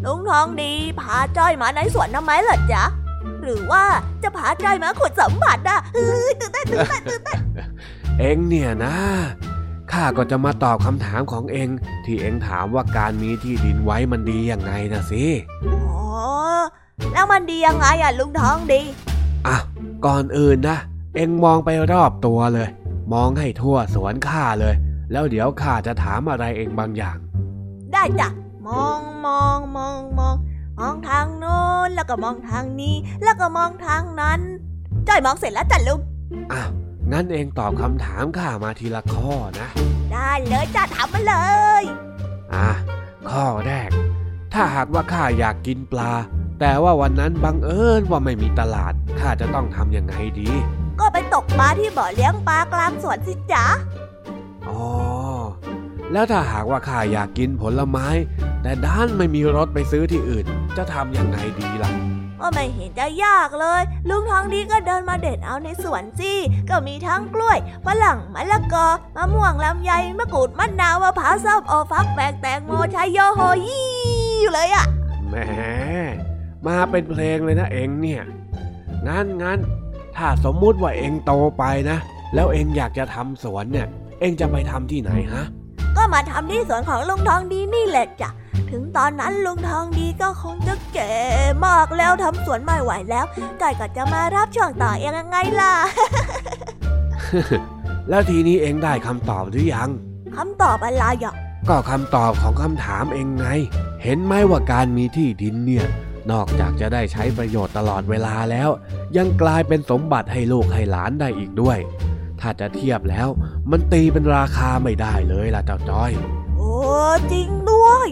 [0.05, 2.84] ลุงทองดีพาจ้อยมาในสวนทำไมล่ะจ๊ะ
[3.41, 3.84] หรือว่า
[4.24, 7.39] จะพาจ้อยมาขุดสมบัติอะเฮ้ยตื่นเต้นตื่นเต้นตื่นเต้น
[8.20, 8.95] เองเนี่ยนะ
[9.91, 11.68] ข้าก็จะมาตอบคำถามของเอง
[12.05, 15.26] ที่เองถามว่าการมีที่ดินไว้มันดียังไงนะสิ
[15.66, 16.36] อ๋อ
[17.18, 18.82] แล้วมันดียังไงอะลุงทองดี
[19.47, 19.57] อะ
[20.05, 20.78] ก่อนอื่นนะ
[21.15, 22.70] เองมองไปรอบตัวเลย
[23.13, 24.76] มองให้ทั่วสวนข้าเลย
[25.11, 27.18] แล้วเดี๋ยวข้าจะถามอะไรเองบางอย่าง
[27.93, 28.30] ได้จ้ะ
[28.68, 30.36] มองมองมองมอง
[30.80, 34.39] มองทางโน้นแล้วก็มองทางนี้ แล้วก็มองทางนั้น
[35.07, 35.99] จ้อยมองเสร็จแล้วจ้ะลุง
[36.53, 36.61] อะ
[37.11, 39.68] งั้นเองตอบคำถามข้ามาทีละข้อนะ
[40.13, 41.36] ได้เลยจ้ะถามมาเล
[41.82, 41.84] ย
[42.53, 42.70] อะ
[43.30, 43.89] ข้อแรก
[44.53, 46.13] ถ้าหากว่าข้าอยากกินปลา
[46.60, 50.49] แต่ว่าวันนั้นบังเอิญว่าไม่มีตลาด ข้าจะต้องทำยังไงดี
[50.99, 53.66] ก็ไปตกปลาที่บ่อเลี้ยงปลากลางสวนสิจ๊ะ
[54.70, 54.82] อ๋อ
[56.12, 58.08] แล้วถ้าหากว่าข้าอยากกินผลไม้
[58.62, 60.45] แต่ด้านไม่มีรถไปซื้อที่อื่น
[60.78, 61.91] จะทำยังไงดีล่ะ
[62.39, 66.34] ก็ไม่เห็นจะยากเลย ลุงทองดีก็เดินมาเด็ดเอาในสวนสิ
[66.70, 73.88] ก็มีทั้งกล้วยฝรั่งมะละกอมะม่วงลำไยมะกรูดมะนาวมะพร้าวส้มโอฟักแปงแตงโมชัยโยโฮยี่
[74.41, 74.86] อยู่เลยอะ
[75.30, 75.36] แหม
[76.66, 78.24] มาเป็นเพลงเลยนะเองเนี่ย
[79.08, 79.60] งั้นงั้น
[80.18, 81.97] ถ้าสมมุติว่าเองโตไปนะ
[82.36, 83.88] แล้วเองอยากจะทำสวนเนี่ย
[84.20, 85.45] เองจะไปทำที่ไหนฮะ
[85.97, 88.30] ก็มาทำที่สวนของลุงทองดีนี่แหละจ้ะ
[88.72, 91.14] ถึงตอนนั้นลุงทองดีก็คงจะแก่
[91.66, 93.26] มากแล้วทำสวนไม่ไหวแล้ว
[93.62, 95.74] จ่อยก็จะมารับช่วงต่อเองยังไงล่ะ
[98.10, 99.89] แล้วทีนี้เองได้คำตอบหรือยัง
[100.38, 101.34] คำตอบอะไรอะ
[101.70, 103.47] ก็คำตอบของคำถามเองไง
[104.03, 105.88] เห็นไหมว่าการมีที่ดินเนี่ย
[106.32, 108.69] นอกจากจะได้ใช้ประโยชน์ตลอดเวลาแล้ว
[109.17, 111.78] ยังกลายเป็นสมบัติให้ลูกให้หลานได้อีกด้วย
[112.41, 113.28] ถ้าจะเทียบแล้ว
[113.71, 116.11] มันตีเป็นราคาไม่ได้เลยล่ะเจ้าจ้อย
[116.55, 116.71] โอ้
[117.32, 118.07] จริงด้วย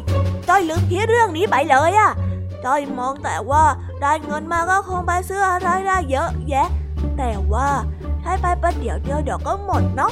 [0.47, 2.11] จ้อยลืมคิดเรื่องนี้ไปเลยอะ
[2.66, 3.63] จ้อยมองแต่ว่า
[4.01, 6.68] ได้เงินมาก็คงไปซื้ออะไรได้เยอะแยะ
[7.18, 7.70] แต่ว่า
[8.22, 10.11] ใช้ไปประเดี๋ยวเดียวเดี๋ยวก็หมดเนาะ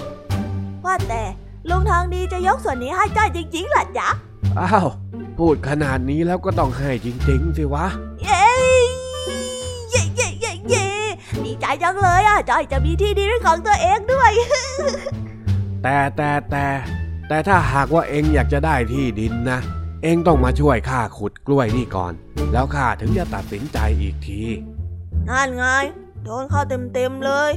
[0.86, 1.24] ว่าแต่
[1.70, 4.10] ลุงทางดีจะยกส่วนนี้ให้จ้อยจริงๆเหรอจ๊ะ
[4.60, 4.88] อ้าว
[5.40, 7.88] พูดขนาดนี้แล้วก็ต้องให้จริงๆสิวะ
[8.24, 8.46] เย้
[9.92, 10.88] เย้เย้เย้เย้
[11.46, 14.32] ดีใจจังเลยอะจ้อยจะมีที่ดินเป็นของตัวเองด้วย
[15.84, 16.66] แต่แต่แต่
[17.28, 19.60] แต่ถ้าหากว่าเองอยากจะได้ที่ดินนะ
[20.04, 22.14] เองต้องมาช่วยข้าขุดกล้วยนี่ก่อน
[22.54, 24.42] แล้วข้าถึงจะตัดสินใจอีกที
[25.30, 25.66] นั่นไง
[26.24, 26.62] โดนเข้า
[26.94, 27.52] เต็มๆเลย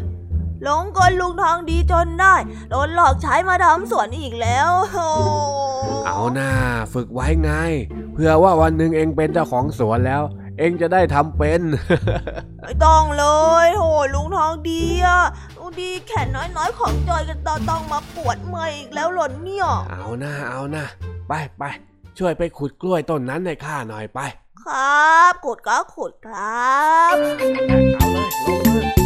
[0.62, 2.34] หลงกลลุงทองดีจนได้
[2.70, 5.08] โดนหลอกใช้มาทำสวนอีกแล้วโอ้
[6.06, 6.50] เอาหน้า
[6.94, 7.52] ฝึกไว้ไง
[8.14, 10.22] เพื่อว่าวันหนึ่งเองเป็นเจ้าของสวนแล้ว
[10.58, 11.60] เองจะได้ทำเป็น
[12.62, 13.26] ไม่ต้องเล
[13.64, 13.84] ยโห
[14.14, 15.20] ลุงทองดีอะ
[15.56, 20.84] ลุงดีแขนน้อยๆของจอยกันต่อต้องมาปวดเมื่อยอีกแล้วหล่นเนี่ยเอาหน้าเอาหน้า
[21.28, 21.62] ไปไป
[22.18, 24.20] ช่วยไปขุดกล้วยต้นนั้นให้ข้าหน่อยไป
[24.62, 26.76] ครับขุดก็ขุดครั
[27.12, 27.14] บ
[27.96, 29.05] เอาเลยลงมือ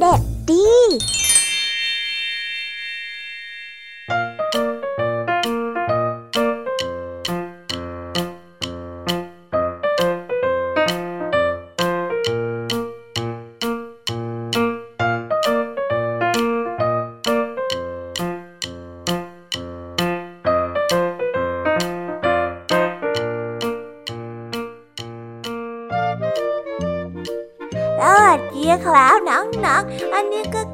[0.00, 0.20] เด็ก
[0.50, 0.66] ดี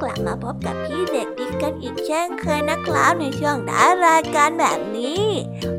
[0.05, 5.25] กลับมาพบกับพี่เด็กดีกันอีกเช่นเคยนะครับในช่วงท้ายรายการแบบนี้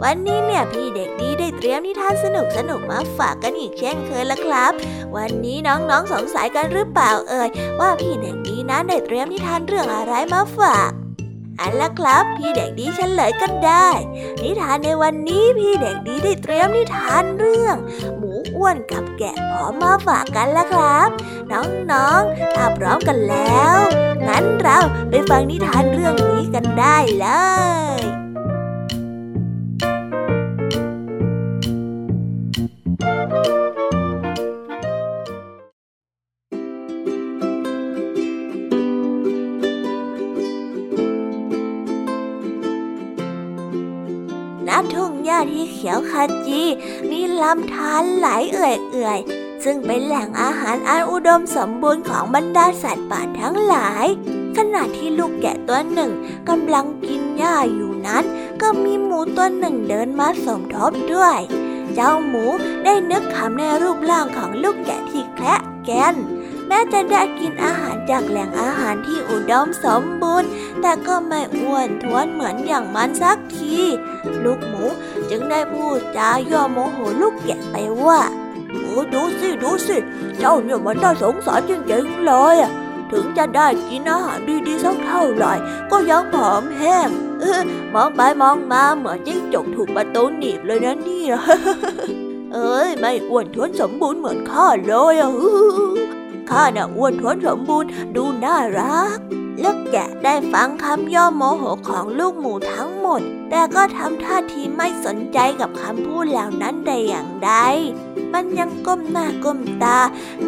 [0.04, 4.72] วันนี้เนี่ยพี่เด็กดีได้เตรียมนิทานสนุกสนุกๆมาฝากกันอีกเช่นเคยล้วครับ
[5.16, 7.50] วันนี้น้องๆสงสัยกันหรือเปล่าเอ่ย
[7.80, 10.92] ว่าพี่เด็กดีนั้นได้เตรียมนิทานเรื่องอะไรมาฝาก
[11.60, 13.88] อันละครับ พี่เด็กดีเฉลยกันได้
[14.42, 17.76] นิทานในวันนี้พี่เด็กดีได้เตรียมนิทานเรื่อง
[18.18, 21.10] หมูอ้วนกับแกะพร้อมมาฝากกันล้วครับ
[21.56, 23.80] น้องๆ ถ้าพร้อมกันแล้ว
[24.28, 24.80] งั้นเรา
[25.10, 27.28] ไปฟังนิทานเรื่องนี้กันได้เล
[27.98, 28.02] ย
[44.68, 46.12] ณทุ่งหญ้าที่เขียวข
[46.48, 46.62] จี
[47.12, 54.06] มีลำธารไหลเอื่อยๆ ซึ่งเป็นแหล่งอาหารอันอุดมสมบูรณ์ของบรรดาสัตว์ป่าทั้งหลาย
[54.58, 56.12] ขณะที่ลูกแกะตัวหนึ่ง
[56.50, 58.24] กำลังกินหญ้าอยู่นั้น
[58.62, 61.40] ก็มีหมูตัวหนึ่งเดินมาสมทบด้วย
[61.94, 62.46] เจ้าหมู
[62.84, 66.16] ได้นึกคำในรูปร่างของลูกแกะที่แคระแกน
[66.68, 70.50] แม้จะได้กินอาหารจากแหล่งอาหารที่อุดมสมบูรณ์
[70.82, 73.78] แต่ก็ไม่อ้วนท้วนเหมือนอย่างมันสักที
[74.44, 74.84] ลูกหมู
[75.30, 78.22] จึงได้พูดจาย่อโมโหลูกแกะไปว่า
[78.96, 79.98] อดูสิดูสิ
[80.40, 82.72] เจ้าเนี่ยมันน่าสงสารจริงๆเลยอะ
[83.12, 85.54] ถึงจะได้กินอาหารดีๆสักเท่าไหร่
[85.92, 87.62] ก็ยังผอมแห้งเออ
[87.94, 91.34] มองไปมองมาเหมือนจิ้งจกถูกประตูหนีบเลยนะเนี่ย
[92.54, 95.32] เอ้ยไม่อ้วนท้วนสมบูรณ์เหมือนข้าเลยอะ
[96.50, 99.20] ข้าน่ะอ้วนท้วนสมบูรณ์ดูน่ารัก
[99.64, 107.52] ลูกแกะได้ฟังคำย่อโมโหของลูกหมูทั้งหมด แต่ก็ทำท่าทีไม่สนใจกับคำพูดเหล่านั้นแต่อย่างใด
[108.34, 110.00] มันยังก้มหน้าก้มตา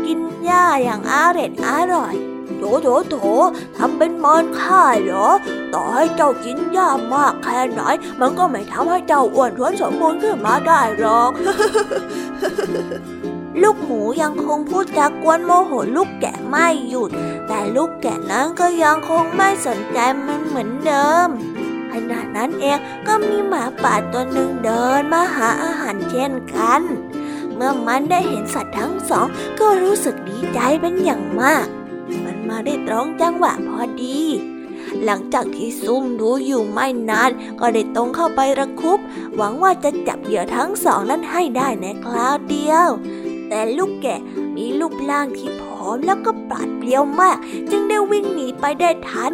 [0.05, 2.15] กินหญ้าอย่างอาเร็ดอร่อย
[2.57, 3.15] โถโถโถ
[3.77, 5.27] ทำเป็นมอนข้าเหรอ
[5.73, 7.81] ต่อให้เจ้ากินหญ้ามากแค่ไหน
[8.19, 11.31] มันก็ไม่ทำให้เจ้าอ้วนท้วนสมบูรณ์ขึ้นมาได้หรอก
[13.61, 17.09] ลูกหมูยังคงพูดจากวนโมโหลูกแกะไม่หยุด
[17.47, 21.27] แต่ลูกแกะนั้นก็ยังคงไม่สนใจมันเหมือนเดิม
[21.91, 26.81] ขณะนั้นเองก็มีหมาป่าตัวหนึ่งเดินมาหาอาหารเช่นกัน
[27.55, 29.27] เมื่อมันได้เห็นสัตว์ทั้งสอง
[29.59, 31.65] ก็รู้สึกดีใจเป็นอย่างมาก
[32.23, 34.21] มันมาได้ตรงจังหวะพอดี
[35.03, 38.99] หลังจากที่ซุ่มดูอยู่ไม่นาน ก็ได้ตรงเข้าไประคุบ
[39.35, 42.87] หวังว่าจะจับเหยื่อทั้งสองนั้นให้ได้ในคราวเดียว
[43.49, 44.19] แต่ลูกแกะ
[44.55, 47.37] มีรูปร่างที่ผอมแล้วก็ปราดเปรียวมาก
[47.71, 49.33] จึงได้วิ่งหนีไปได้ทัน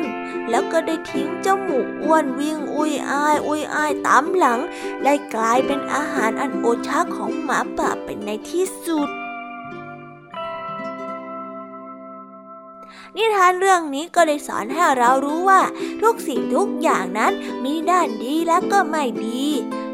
[0.49, 4.59] แล้วก็ได้ทิ้งเจ้าหมูอ้วนวิ่งอุยอายอุยอายตามหลัง
[5.03, 9.09] ได้กลายเป็นอาหารอันโอชะของหมาป่าเป็นในที่สุด
[13.15, 15.61] นิทานเรื่องนี้ก็ได้สอนให้เรารู้ว่า
[16.01, 17.33] ทุกสิ่งทุกอย่างนั้น
[17.65, 19.45] มีด้านดีและก็ไม่ดี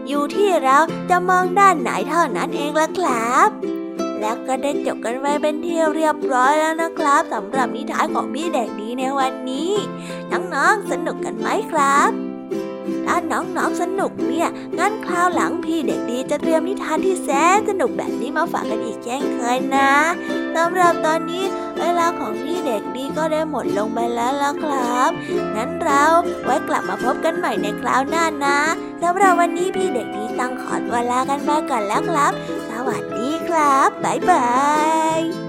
[0.07, 0.77] อยู่ที่เรา
[1.09, 3.78] จะมองด้านไหนเท่านั้นเองละครับ
[4.21, 9.71] แล้วก็ได้จบกันไปเป็นที่เรียบร้อยแล้วนะครับสำหรับนิทานของพี่เด็กดีในวันนี้
[10.31, 12.11] น้องๆสนุกกันไหมครับ
[13.05, 14.49] ถ้าน้องๆสนุกเนี่ย
[14.79, 19.91] งั้นคราวหลังพี่เด็กดีจะเตรียมนิทานที่แสนสนุกแบบนี้มาฝากกันอีกเช่นเคยนะ
[20.55, 21.43] สำหรับตอนนี้
[21.79, 25.09] เวลาของพี่เด็กดีก็ได้หมดลงไปแล้วล่ะครับ
[25.55, 26.03] งั้นเรา
[26.43, 28.59] ไว้กลับมาพบกันใหม่ในคราวหน้านะ
[29.03, 32.31] สำหรับวันนี้พี่เด็กดีต้องขอตัวลากันไปก่อนแล้วครับ
[32.69, 33.18] สวัสดี
[33.49, 34.47] ครับ บ๊ายบา
[35.19, 35.48] ย